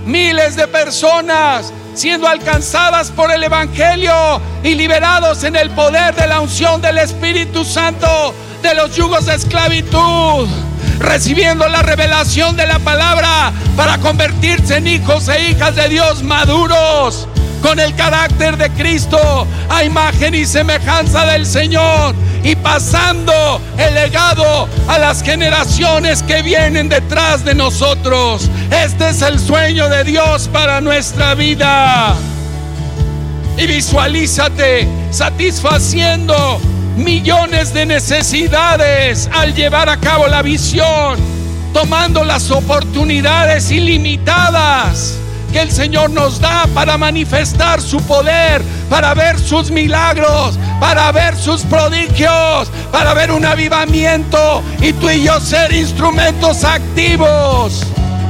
Miles 0.09 0.55
de 0.55 0.67
personas 0.67 1.71
siendo 1.93 2.27
alcanzadas 2.27 3.11
por 3.11 3.29
el 3.31 3.43
Evangelio 3.43 4.41
y 4.63 4.73
liberados 4.73 5.43
en 5.43 5.55
el 5.55 5.69
poder 5.69 6.15
de 6.15 6.25
la 6.25 6.39
unción 6.39 6.81
del 6.81 6.97
Espíritu 6.97 7.63
Santo 7.63 8.33
de 8.63 8.73
los 8.73 8.95
yugos 8.95 9.27
de 9.27 9.35
esclavitud 9.35 10.49
recibiendo 10.97 11.67
la 11.67 11.83
revelación 11.83 12.57
de 12.57 12.65
la 12.65 12.79
palabra 12.79 13.53
para 13.77 13.99
convertirse 13.99 14.77
en 14.77 14.87
hijos 14.87 15.27
e 15.27 15.51
hijas 15.51 15.75
de 15.75 15.87
Dios 15.89 16.23
maduros 16.23 17.27
con 17.61 17.79
el 17.79 17.95
carácter 17.95 18.57
de 18.57 18.69
Cristo 18.71 19.47
a 19.69 19.83
imagen 19.83 20.35
y 20.35 20.45
semejanza 20.45 21.25
del 21.25 21.45
Señor 21.45 22.15
y 22.43 22.55
pasando 22.55 23.61
el 23.77 23.93
legado 23.93 24.67
a 24.87 24.97
las 24.97 25.21
generaciones 25.21 26.23
que 26.23 26.41
vienen 26.41 26.89
detrás 26.89 27.43
de 27.43 27.55
nosotros. 27.55 28.49
Este 28.71 29.09
es 29.09 29.21
el 29.21 29.39
sueño 29.39 29.89
de 29.89 30.03
Dios 30.03 30.49
para 30.51 30.81
nuestra 30.81 31.35
vida. 31.35 32.15
Y 33.57 33.67
visualízate 33.67 34.87
satisfaciendo 35.11 36.61
millones 36.95 37.73
de 37.73 37.85
necesidades 37.85 39.29
al 39.33 39.53
llevar 39.53 39.89
a 39.89 39.97
cabo 39.97 40.27
la 40.27 40.41
visión, 40.41 41.17
tomando 41.73 42.23
las 42.23 42.51
oportunidades 42.51 43.69
ilimitadas 43.71 45.19
que 45.51 45.61
el 45.61 45.71
Señor 45.71 46.11
nos 46.11 46.39
da 46.39 46.67
para 46.73 46.97
manifestar 46.97 47.81
su 47.81 47.99
poder, 48.01 48.61
para 48.89 49.13
ver 49.13 49.39
sus 49.39 49.71
milagros, 49.71 50.57
para 50.79 51.11
ver 51.11 51.35
sus 51.35 51.61
prodigios, 51.63 52.69
para 52.91 53.13
ver 53.13 53.31
un 53.31 53.45
avivamiento 53.45 54.63
y 54.81 54.93
tú 54.93 55.09
y 55.09 55.23
yo 55.23 55.39
ser 55.39 55.73
instrumentos 55.73 56.63
activos 56.63 57.85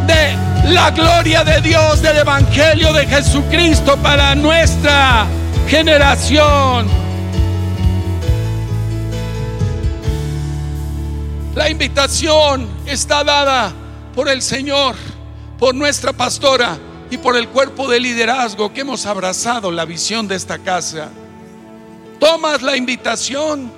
de 0.08 0.36
la 0.72 0.92
gloria 0.92 1.44
de 1.44 1.62
Dios, 1.62 2.02
del 2.02 2.18
Evangelio 2.18 2.94
de 2.94 3.06
Jesucristo 3.06 3.98
para 3.98 4.36
nuestra 4.36 5.28
generación. 5.68 6.88
La 11.56 11.70
invitación 11.70 12.68
está 12.86 13.24
dada 13.24 13.74
por 14.16 14.30
el 14.30 14.42
Señor, 14.42 14.96
por 15.58 15.76
nuestra 15.76 16.14
pastora 16.14 16.78
y 17.10 17.18
por 17.18 17.36
el 17.36 17.50
cuerpo 17.50 17.88
de 17.88 18.00
liderazgo 18.00 18.72
que 18.74 18.82
hemos 18.82 19.06
abrazado 19.06 19.72
la 19.72 19.86
visión 19.86 20.28
de 20.28 20.36
esta 20.36 20.60
casa. 20.60 21.10
¿Tomas 22.20 22.62
la 22.62 22.76
invitación? 22.78 23.72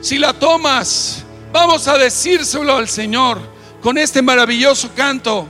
Si 0.00 0.18
la 0.18 0.32
tomas, 0.32 1.24
vamos 1.52 1.86
a 1.86 1.96
decírselo 1.96 2.76
al 2.76 2.88
Señor 2.88 3.40
con 3.80 3.98
este 3.98 4.22
maravilloso 4.22 4.90
canto. 4.94 5.46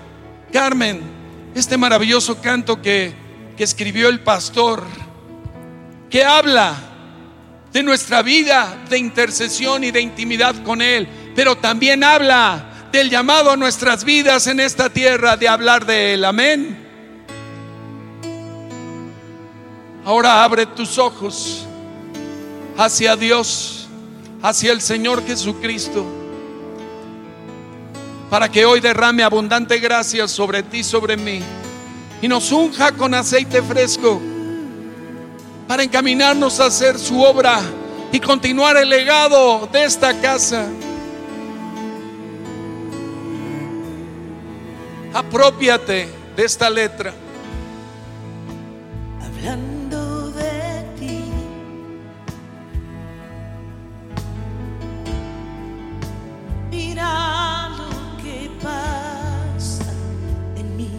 Carmen, 0.53 1.01
este 1.55 1.77
maravilloso 1.77 2.41
canto 2.41 2.81
que, 2.81 3.13
que 3.57 3.65
escribió 3.65 4.09
el 4.09 4.21
pastor, 4.21 4.85
que 6.11 6.25
habla 6.25 6.75
de 7.73 7.83
nuestra 7.83 8.23
vida 8.23 8.85
de 8.89 8.99
intercesión 8.99 9.83
y 9.83 9.91
de 9.91 10.01
intimidad 10.01 10.55
con 10.63 10.81
Él, 10.81 11.09
pero 11.35 11.57
también 11.57 12.05
habla 12.05 12.74
del 12.95 13.11
llamado 13.11 13.51
a 13.51 13.57
nuestras 13.57 14.05
vidas 14.05 14.47
en 14.47 14.61
esta 14.61 14.89
tierra 14.89 15.37
de 15.37 15.49
hablar 15.49 15.85
de 15.85 16.15
Él. 16.15 16.25
Amén. 16.25 16.79
Ahora 20.05 20.45
abre 20.45 20.65
tus 20.65 20.97
ojos 20.97 21.67
hacia 22.77 23.17
Dios, 23.17 23.89
hacia 24.41 24.71
el 24.71 24.81
Señor 24.81 25.27
Jesucristo, 25.27 26.07
para 28.31 28.49
que 28.49 28.65
hoy 28.65 28.79
derrame 28.79 29.25
abundante 29.25 29.81
gracia 29.81 30.29
sobre 30.29 30.63
ti, 30.63 30.85
sobre 30.85 31.17
mí, 31.17 31.41
y 32.23 32.29
nos 32.29 32.53
unja 32.53 32.93
con 32.93 33.13
aceite 33.13 33.61
fresco 33.61 34.23
para 35.67 35.83
encaminarnos 35.83 36.61
a 36.61 36.67
hacer 36.67 36.97
su 36.97 37.21
obra 37.21 37.61
y 38.13 38.21
continuar 38.21 38.77
el 38.77 38.89
legado 38.89 39.69
de 39.73 39.83
esta 39.83 40.21
casa. 40.21 40.69
apropiate 45.15 46.09
de 46.37 46.45
esta 46.45 46.69
letra. 46.69 47.15
Hablando 49.23 50.31
de 50.33 50.85
ti. 50.99 51.25
Mira 56.71 57.69
lo 57.69 58.23
que 58.23 58.51
pasa 58.61 59.93
en 60.57 60.77
mí. 60.77 60.91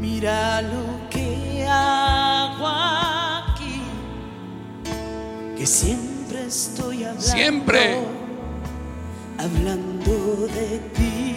Mira 0.00 0.60
lo 0.62 1.08
que 1.08 1.66
hago 1.66 2.68
aquí. 2.68 3.80
Que 5.56 5.66
siempre 5.66 6.44
estoy 6.46 7.04
hablando. 7.04 7.22
Siempre 7.22 8.23
Hablando 9.38 10.46
de 10.48 10.78
ti. 10.94 11.36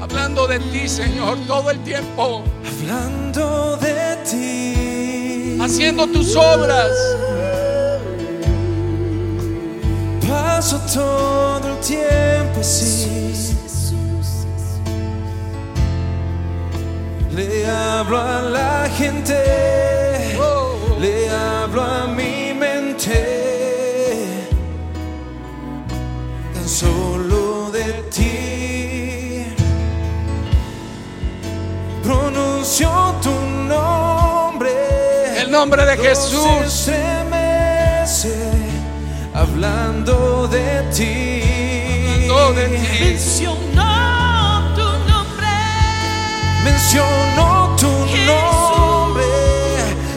Hablando 0.00 0.46
de 0.46 0.58
ti, 0.58 0.88
Señor, 0.88 1.38
todo 1.46 1.70
el 1.70 1.78
tiempo. 1.84 2.42
Hablando 2.66 3.76
de 3.76 4.16
ti. 4.28 5.58
Haciendo 5.60 6.06
tus 6.06 6.34
obras. 6.34 6.90
Paso 10.28 10.80
todo 10.92 11.68
el 11.68 11.78
tiempo 11.80 12.60
así. 12.60 13.22
Le 17.34 17.66
hablo 17.66 18.18
a 18.18 18.42
la 18.42 18.90
gente. 18.98 20.36
Oh. 20.38 20.98
Le 21.00 21.30
hablo 21.30 21.82
a 21.82 22.06
mi 22.06 22.52
mente. 22.52 23.41
Solo 26.82 27.70
de 27.70 27.84
ti. 28.14 29.46
Pronuncio 32.02 32.90
tu 33.22 33.30
nombre. 33.68 34.72
El 35.40 35.50
nombre 35.50 35.84
de 35.86 35.96
Jesús. 35.96 36.46
estremece 36.66 38.34
hablando 39.34 40.48
de 40.48 40.82
ti. 40.96 41.42
Hablando 42.30 42.52
de 42.54 42.66
ti. 42.68 43.04
mencionó 43.04 44.74
tu 44.76 44.86
nombre. 45.10 45.52
Menciono 46.64 47.76
tu 47.78 47.92
Jesús. 48.08 48.26
nombre, 48.26 49.26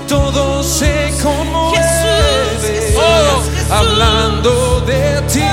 todo 0.08 0.64
se 0.64 1.14
conmueve. 1.22 1.78
Jesús, 1.78 2.62
Jesús, 2.70 2.98
Oh, 2.98 3.42
Jesús. 3.56 3.72
Hablando 3.72 4.52
de 4.82 5.22
ti, 5.34 5.44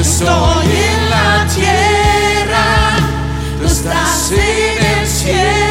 yo 0.00 0.06
Estoy 0.06 0.66
en 0.66 1.10
la 1.10 1.46
tierra, 1.54 2.96
tú 3.58 3.66
estás 3.66 4.32
en 4.32 4.98
el 5.00 5.06
cielo. 5.06 5.69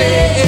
day. 0.00 0.39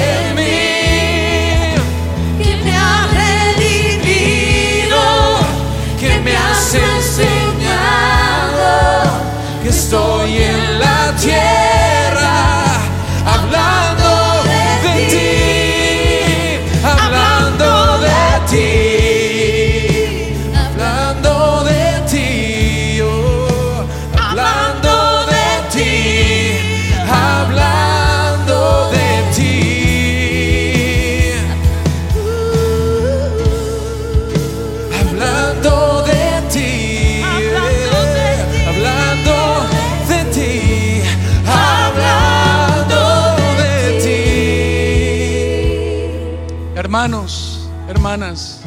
Hermanos, 47.03 47.59
hermanas, 47.89 48.61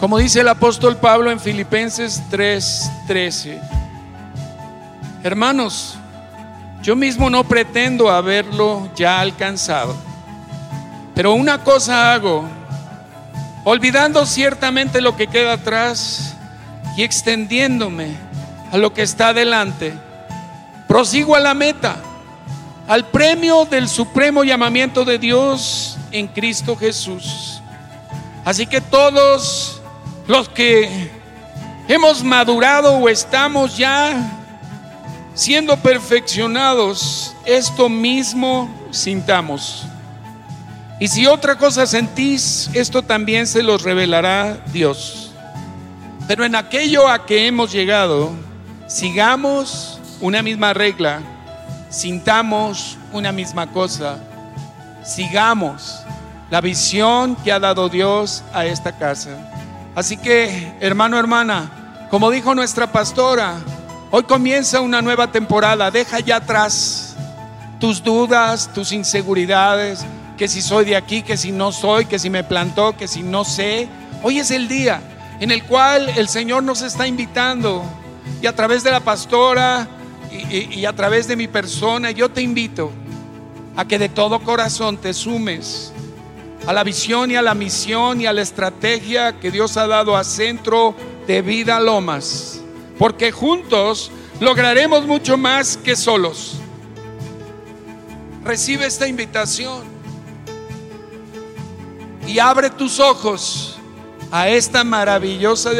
como 0.00 0.16
dice 0.16 0.40
el 0.40 0.48
apóstol 0.48 0.96
Pablo 0.96 1.30
en 1.30 1.38
Filipenses 1.38 2.22
3:13, 2.30 3.60
hermanos, 5.22 5.98
yo 6.80 6.96
mismo 6.96 7.28
no 7.28 7.44
pretendo 7.44 8.10
haberlo 8.10 8.88
ya 8.96 9.20
alcanzado, 9.20 9.94
pero 11.14 11.34
una 11.34 11.62
cosa 11.62 12.14
hago, 12.14 12.48
olvidando 13.64 14.24
ciertamente 14.24 15.02
lo 15.02 15.16
que 15.16 15.26
queda 15.26 15.52
atrás 15.52 16.34
y 16.96 17.02
extendiéndome 17.02 18.16
a 18.72 18.78
lo 18.78 18.94
que 18.94 19.02
está 19.02 19.34
delante, 19.34 19.92
prosigo 20.86 21.36
a 21.36 21.40
la 21.40 21.52
meta 21.52 21.96
al 22.88 23.06
premio 23.06 23.66
del 23.66 23.86
supremo 23.86 24.42
llamamiento 24.44 25.04
de 25.04 25.18
Dios 25.18 25.98
en 26.10 26.26
Cristo 26.26 26.74
Jesús. 26.74 27.60
Así 28.46 28.66
que 28.66 28.80
todos 28.80 29.82
los 30.26 30.48
que 30.48 31.10
hemos 31.86 32.24
madurado 32.24 32.94
o 32.94 33.08
estamos 33.10 33.76
ya 33.76 34.34
siendo 35.34 35.76
perfeccionados, 35.76 37.34
esto 37.44 37.90
mismo 37.90 38.74
sintamos. 38.90 39.84
Y 40.98 41.08
si 41.08 41.26
otra 41.26 41.58
cosa 41.58 41.86
sentís, 41.86 42.70
esto 42.72 43.02
también 43.02 43.46
se 43.46 43.62
los 43.62 43.82
revelará 43.82 44.64
Dios. 44.72 45.30
Pero 46.26 46.44
en 46.44 46.56
aquello 46.56 47.06
a 47.06 47.26
que 47.26 47.46
hemos 47.46 47.70
llegado, 47.70 48.32
sigamos 48.86 50.00
una 50.20 50.42
misma 50.42 50.72
regla, 50.72 51.20
sintamos 51.88 52.98
una 53.12 53.32
misma 53.32 53.66
cosa, 53.66 54.18
sigamos 55.04 56.00
la 56.50 56.60
visión 56.60 57.36
que 57.36 57.52
ha 57.52 57.58
dado 57.58 57.88
Dios 57.88 58.42
a 58.52 58.66
esta 58.66 58.92
casa. 58.92 59.30
Así 59.94 60.16
que, 60.16 60.72
hermano, 60.80 61.18
hermana, 61.18 62.06
como 62.10 62.30
dijo 62.30 62.54
nuestra 62.54 62.90
pastora, 62.90 63.56
hoy 64.10 64.22
comienza 64.22 64.80
una 64.80 65.02
nueva 65.02 65.30
temporada, 65.30 65.90
deja 65.90 66.20
ya 66.20 66.36
atrás 66.36 67.16
tus 67.78 68.02
dudas, 68.02 68.70
tus 68.72 68.92
inseguridades, 68.92 70.04
que 70.36 70.48
si 70.48 70.62
soy 70.62 70.84
de 70.84 70.96
aquí, 70.96 71.22
que 71.22 71.36
si 71.36 71.52
no 71.52 71.72
soy, 71.72 72.06
que 72.06 72.18
si 72.18 72.30
me 72.30 72.44
plantó, 72.44 72.96
que 72.96 73.08
si 73.08 73.22
no 73.22 73.44
sé. 73.44 73.88
Hoy 74.22 74.38
es 74.38 74.50
el 74.50 74.68
día 74.68 75.00
en 75.40 75.50
el 75.50 75.64
cual 75.64 76.08
el 76.10 76.28
Señor 76.28 76.62
nos 76.62 76.82
está 76.82 77.06
invitando 77.06 77.84
y 78.40 78.46
a 78.46 78.54
través 78.54 78.82
de 78.84 78.90
la 78.90 79.00
pastora 79.00 79.86
y, 80.30 80.84
a 80.84 80.92
través 80.94 81.26
de 81.28 81.36
mi 81.36 81.48
persona, 81.48 82.10
yo 82.10 82.28
te 82.28 82.42
invito 82.42 82.90
a 83.76 83.86
que 83.86 83.98
de 83.98 84.08
todo 84.08 84.40
corazón 84.40 84.96
te 84.96 85.12
sumes 85.14 85.92
a 86.66 86.72
la 86.72 86.84
visión 86.84 87.30
y 87.30 87.36
a 87.36 87.42
la 87.42 87.54
misión 87.54 88.20
y 88.20 88.26
a 88.26 88.32
la 88.32 88.42
estrategia 88.42 89.38
que 89.40 89.50
Dios 89.50 89.76
ha 89.76 89.86
dado 89.86 90.16
a 90.16 90.24
Centro 90.24 90.94
de 91.26 91.40
Vida 91.40 91.80
Lomas, 91.80 92.60
porque 92.98 93.32
juntos 93.32 94.10
lograremos 94.40 95.06
mucho 95.06 95.38
más 95.38 95.76
que 95.76 95.96
solos. 95.96 96.56
Recibe 98.44 98.86
esta 98.86 99.06
invitación 99.06 99.84
y 102.26 102.38
abre 102.38 102.70
tus 102.70 103.00
ojos 103.00 103.78
a 104.30 104.48
esta 104.48 104.84
maravillosa 104.84 105.70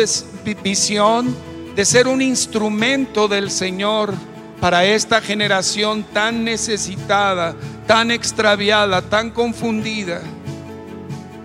visión 0.63 1.37
de 1.77 1.85
ser 1.85 2.09
un 2.09 2.23
instrumento 2.23 3.29
del 3.29 3.51
Señor 3.51 4.15
para 4.61 4.85
esta 4.85 5.21
generación 5.21 6.03
tan 6.03 6.45
necesitada, 6.45 7.55
tan 7.87 8.11
extraviada, 8.11 9.03
tan 9.03 9.31
confundida 9.31 10.21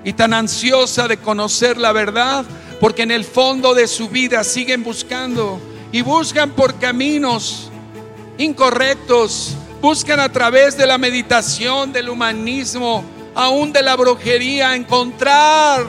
y 0.04 0.14
tan 0.14 0.34
ansiosa 0.34 1.08
de 1.08 1.18
conocer 1.18 1.78
la 1.78 1.92
verdad, 1.92 2.46
porque 2.80 3.04
en 3.04 3.12
el 3.12 3.24
fondo 3.24 3.74
de 3.74 3.88
su 3.88 4.10
vida 4.10 4.44
siguen 4.44 4.84
buscando 4.84 5.60
y 5.92 6.02
buscan 6.02 6.52
por 6.52 6.80
caminos 6.80 7.70
incorrectos, 8.38 9.56
buscan 9.80 10.20
a 10.20 10.30
través 10.30 10.76
de 10.76 10.88
la 10.88 10.98
meditación, 10.98 11.94
del 11.94 12.10
humanismo, 12.10 13.04
aún 13.36 13.72
de 13.72 13.84
la 13.84 13.96
brujería, 13.96 14.76
encontrar 14.76 15.86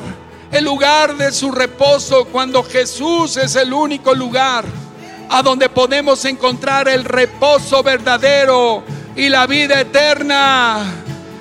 el 0.53 0.65
lugar 0.65 1.17
de 1.17 1.33
su 1.33 1.51
reposo 1.51 2.27
cuando 2.27 2.63
Jesús 2.63 3.39
es 3.39 3.57
el 3.57 3.73
único 3.73 4.15
lugar 4.15 4.65
a 5.29 5.43
donde 5.43 5.69
podemos 5.69 6.25
encontrar 6.25 6.89
el 6.89 7.05
reposo 7.05 7.83
verdadero 7.83 8.83
y 9.17 9.29
la 9.29 9.47
vida 9.47 9.81
eterna. 9.81 10.83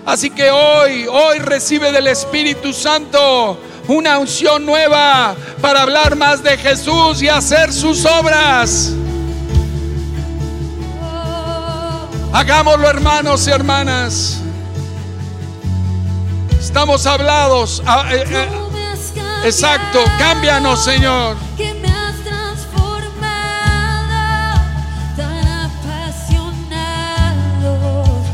Así 0.05 0.29
que 0.29 0.51
hoy, 0.51 1.07
hoy 1.07 1.39
recibe 1.39 1.91
del 1.91 2.07
Espíritu 2.07 2.73
Santo 2.73 3.57
una 3.88 4.17
unción 4.17 4.65
nueva 4.65 5.36
para 5.61 5.81
hablar 5.81 6.15
más 6.15 6.43
de 6.43 6.57
Jesús 6.57 7.21
y 7.21 7.29
hacer 7.29 7.71
sus 7.71 8.05
obras. 8.05 8.93
Hagámoslo 12.34 12.89
hermanos 12.89 13.47
y 13.47 13.51
hermanas. 13.51 14.39
Estamos 16.59 17.05
hablados. 17.05 17.84
ah, 17.86 18.05
eh, 18.11 18.23
eh, 18.27 18.47
exacto, 19.45 20.03
cámbianos 20.17 20.84
Señor. 20.84 21.36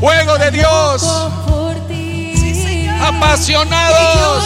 Fuego 0.00 0.38
de 0.38 0.50
Dios. 0.50 1.02
Apasionados. 3.02 4.44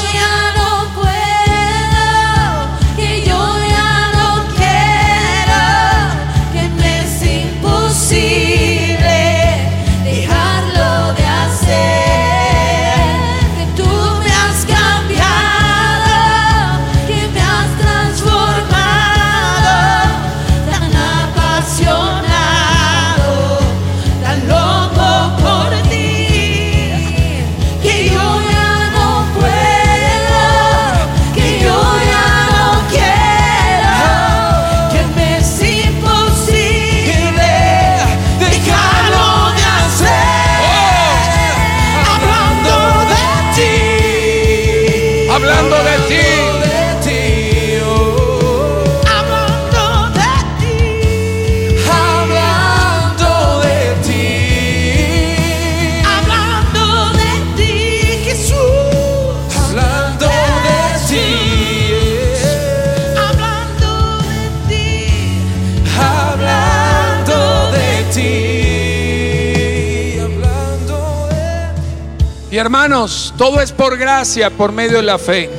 Todo 73.37 73.61
es 73.61 73.72
por 73.72 73.97
gracia, 73.97 74.51
por 74.51 74.72
medio 74.72 74.99
de 74.99 75.03
la 75.03 75.18
fe. 75.18 75.51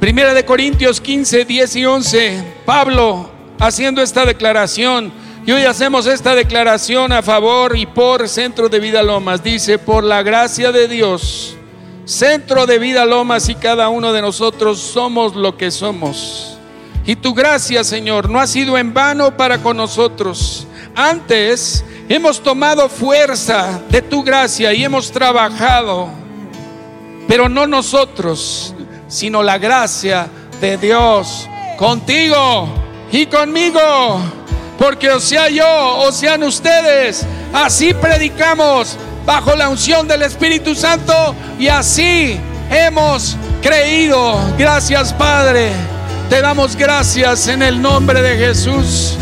Primera 0.00 0.34
de 0.34 0.44
Corintios 0.44 1.00
15, 1.00 1.44
10 1.44 1.76
y 1.76 1.86
11. 1.86 2.44
Pablo 2.64 3.30
haciendo 3.58 4.02
esta 4.02 4.24
declaración. 4.24 5.12
Y 5.46 5.52
hoy 5.52 5.62
hacemos 5.62 6.06
esta 6.06 6.34
declaración 6.34 7.12
a 7.12 7.22
favor 7.22 7.76
y 7.76 7.86
por 7.86 8.28
Centro 8.28 8.68
de 8.68 8.80
Vida 8.80 9.02
Lomas. 9.02 9.42
Dice, 9.42 9.78
por 9.78 10.04
la 10.04 10.22
gracia 10.22 10.72
de 10.72 10.88
Dios, 10.88 11.56
Centro 12.04 12.66
de 12.66 12.78
Vida 12.78 13.04
Lomas 13.04 13.48
y 13.48 13.54
cada 13.54 13.88
uno 13.88 14.12
de 14.12 14.20
nosotros 14.20 14.78
somos 14.78 15.34
lo 15.34 15.56
que 15.56 15.70
somos. 15.70 16.58
Y 17.06 17.16
tu 17.16 17.32
gracia, 17.32 17.84
Señor, 17.84 18.28
no 18.28 18.38
ha 18.38 18.46
sido 18.46 18.76
en 18.76 18.92
vano 18.92 19.36
para 19.36 19.58
con 19.62 19.78
nosotros. 19.78 20.66
Antes 20.94 21.82
hemos 22.08 22.42
tomado 22.42 22.88
fuerza 22.90 23.80
de 23.88 24.02
tu 24.02 24.22
gracia 24.22 24.74
y 24.74 24.84
hemos 24.84 25.10
trabajado, 25.10 26.10
pero 27.28 27.48
no 27.48 27.66
nosotros, 27.66 28.74
sino 29.06 29.42
la 29.42 29.58
gracia 29.58 30.28
de 30.60 30.78
Dios 30.78 31.46
contigo 31.76 32.68
y 33.12 33.26
conmigo. 33.26 34.20
Porque 34.78 35.10
o 35.10 35.20
sea 35.20 35.48
yo, 35.48 35.98
o 35.98 36.10
sean 36.10 36.42
ustedes, 36.42 37.26
así 37.52 37.92
predicamos 37.92 38.96
bajo 39.26 39.54
la 39.54 39.68
unción 39.68 40.08
del 40.08 40.22
Espíritu 40.22 40.74
Santo 40.74 41.34
y 41.58 41.68
así 41.68 42.40
hemos 42.70 43.36
creído. 43.62 44.40
Gracias 44.56 45.12
Padre. 45.12 45.72
Te 46.30 46.40
damos 46.40 46.76
gracias 46.76 47.46
en 47.48 47.62
el 47.62 47.80
nombre 47.80 48.22
de 48.22 48.36
Jesús. 48.36 49.16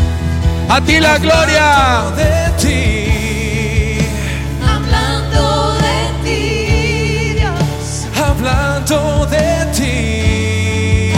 A 0.69 0.81
ti 0.81 0.99
la 0.99 1.17
gloria. 1.17 2.03
Hablando 8.91 9.27
de 9.27 9.65
ti, 9.75 11.11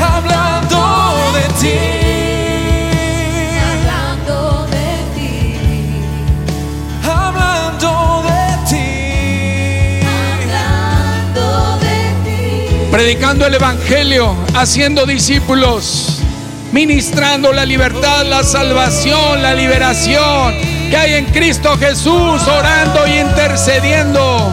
hablando 0.00 0.74
de 1.32 1.44
ti, 1.60 1.78
Hablando 3.84 4.66
de 4.66 4.96
ti, 5.14 5.30
hablando 7.04 8.22
de 8.24 8.42
ti, 8.68 8.86
hablando 10.42 11.44
de 11.78 11.98
ti. 12.24 12.90
predicando 12.90 13.46
el 13.46 13.54
Evangelio, 13.54 14.34
haciendo 14.54 15.06
discípulos, 15.06 16.18
ministrando 16.72 17.52
la 17.52 17.64
libertad, 17.64 18.26
la 18.26 18.42
salvación, 18.42 19.40
la 19.40 19.54
liberación 19.54 20.71
que 20.92 20.98
hay 20.98 21.14
en 21.14 21.24
Cristo 21.24 21.78
Jesús, 21.78 22.42
orando 22.46 23.06
y 23.06 23.18
intercediendo 23.18 24.52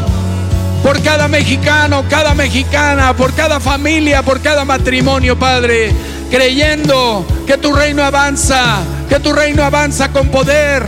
por 0.82 1.04
cada 1.04 1.28
mexicano, 1.28 2.06
cada 2.10 2.34
mexicana, 2.34 3.14
por 3.14 3.34
cada 3.34 3.60
familia, 3.60 4.24
por 4.24 4.40
cada 4.40 4.64
matrimonio, 4.64 5.38
Padre, 5.38 5.94
creyendo 6.32 7.28
que 7.46 7.58
tu 7.58 7.74
reino 7.74 8.06
avanza, 8.06 8.78
que 9.10 9.20
tu 9.20 9.34
reino 9.34 9.66
avanza 9.66 10.14
con 10.14 10.30
poder 10.30 10.86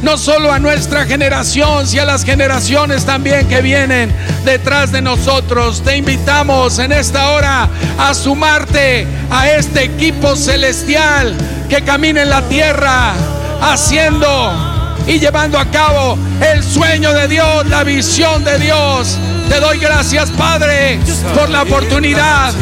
no 0.00 0.16
solo 0.16 0.50
a 0.50 0.58
nuestra 0.58 1.04
generación, 1.04 1.86
sino 1.86 2.00
a 2.00 2.06
las 2.06 2.24
generaciones 2.24 3.04
también 3.04 3.46
que 3.48 3.60
vienen 3.60 4.10
detrás 4.46 4.92
de 4.92 5.02
nosotros. 5.02 5.82
Te 5.82 5.98
invitamos 5.98 6.78
en 6.78 6.92
esta 6.92 7.32
hora 7.32 7.68
a 7.98 8.14
sumarte 8.14 9.06
a 9.30 9.50
este 9.50 9.84
equipo 9.84 10.36
celestial 10.36 11.36
que 11.68 11.82
camina 11.82 12.22
en 12.22 12.30
la 12.30 12.40
tierra 12.48 13.12
haciendo 13.60 14.75
y 15.06 15.18
llevando 15.18 15.58
a 15.58 15.64
cabo 15.66 16.18
el 16.40 16.62
sueño 16.62 17.12
de 17.12 17.28
Dios, 17.28 17.66
la 17.66 17.84
visión 17.84 18.44
de 18.44 18.58
Dios. 18.58 19.16
Te 19.48 19.60
doy 19.60 19.78
gracias, 19.78 20.30
Padre, 20.30 20.98
por 21.34 21.48
la 21.48 21.62
oportunidad 21.62 22.52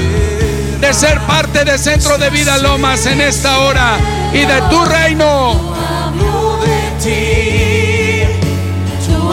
de 0.80 0.92
ser 0.92 1.18
parte 1.20 1.64
de 1.64 1.78
Centro 1.78 2.18
de 2.18 2.28
Vida 2.30 2.58
Lomas 2.58 3.06
en 3.06 3.20
esta 3.20 3.58
hora 3.60 3.96
y 4.32 4.40
de 4.44 4.60
tu 4.70 4.84
reino. 4.84 5.74
de 6.60 6.90
ti, 7.02 8.46
Tú 9.06 9.32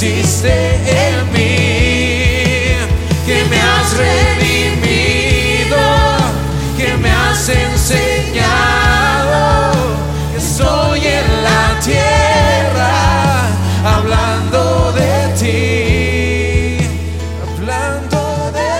que 0.00 1.15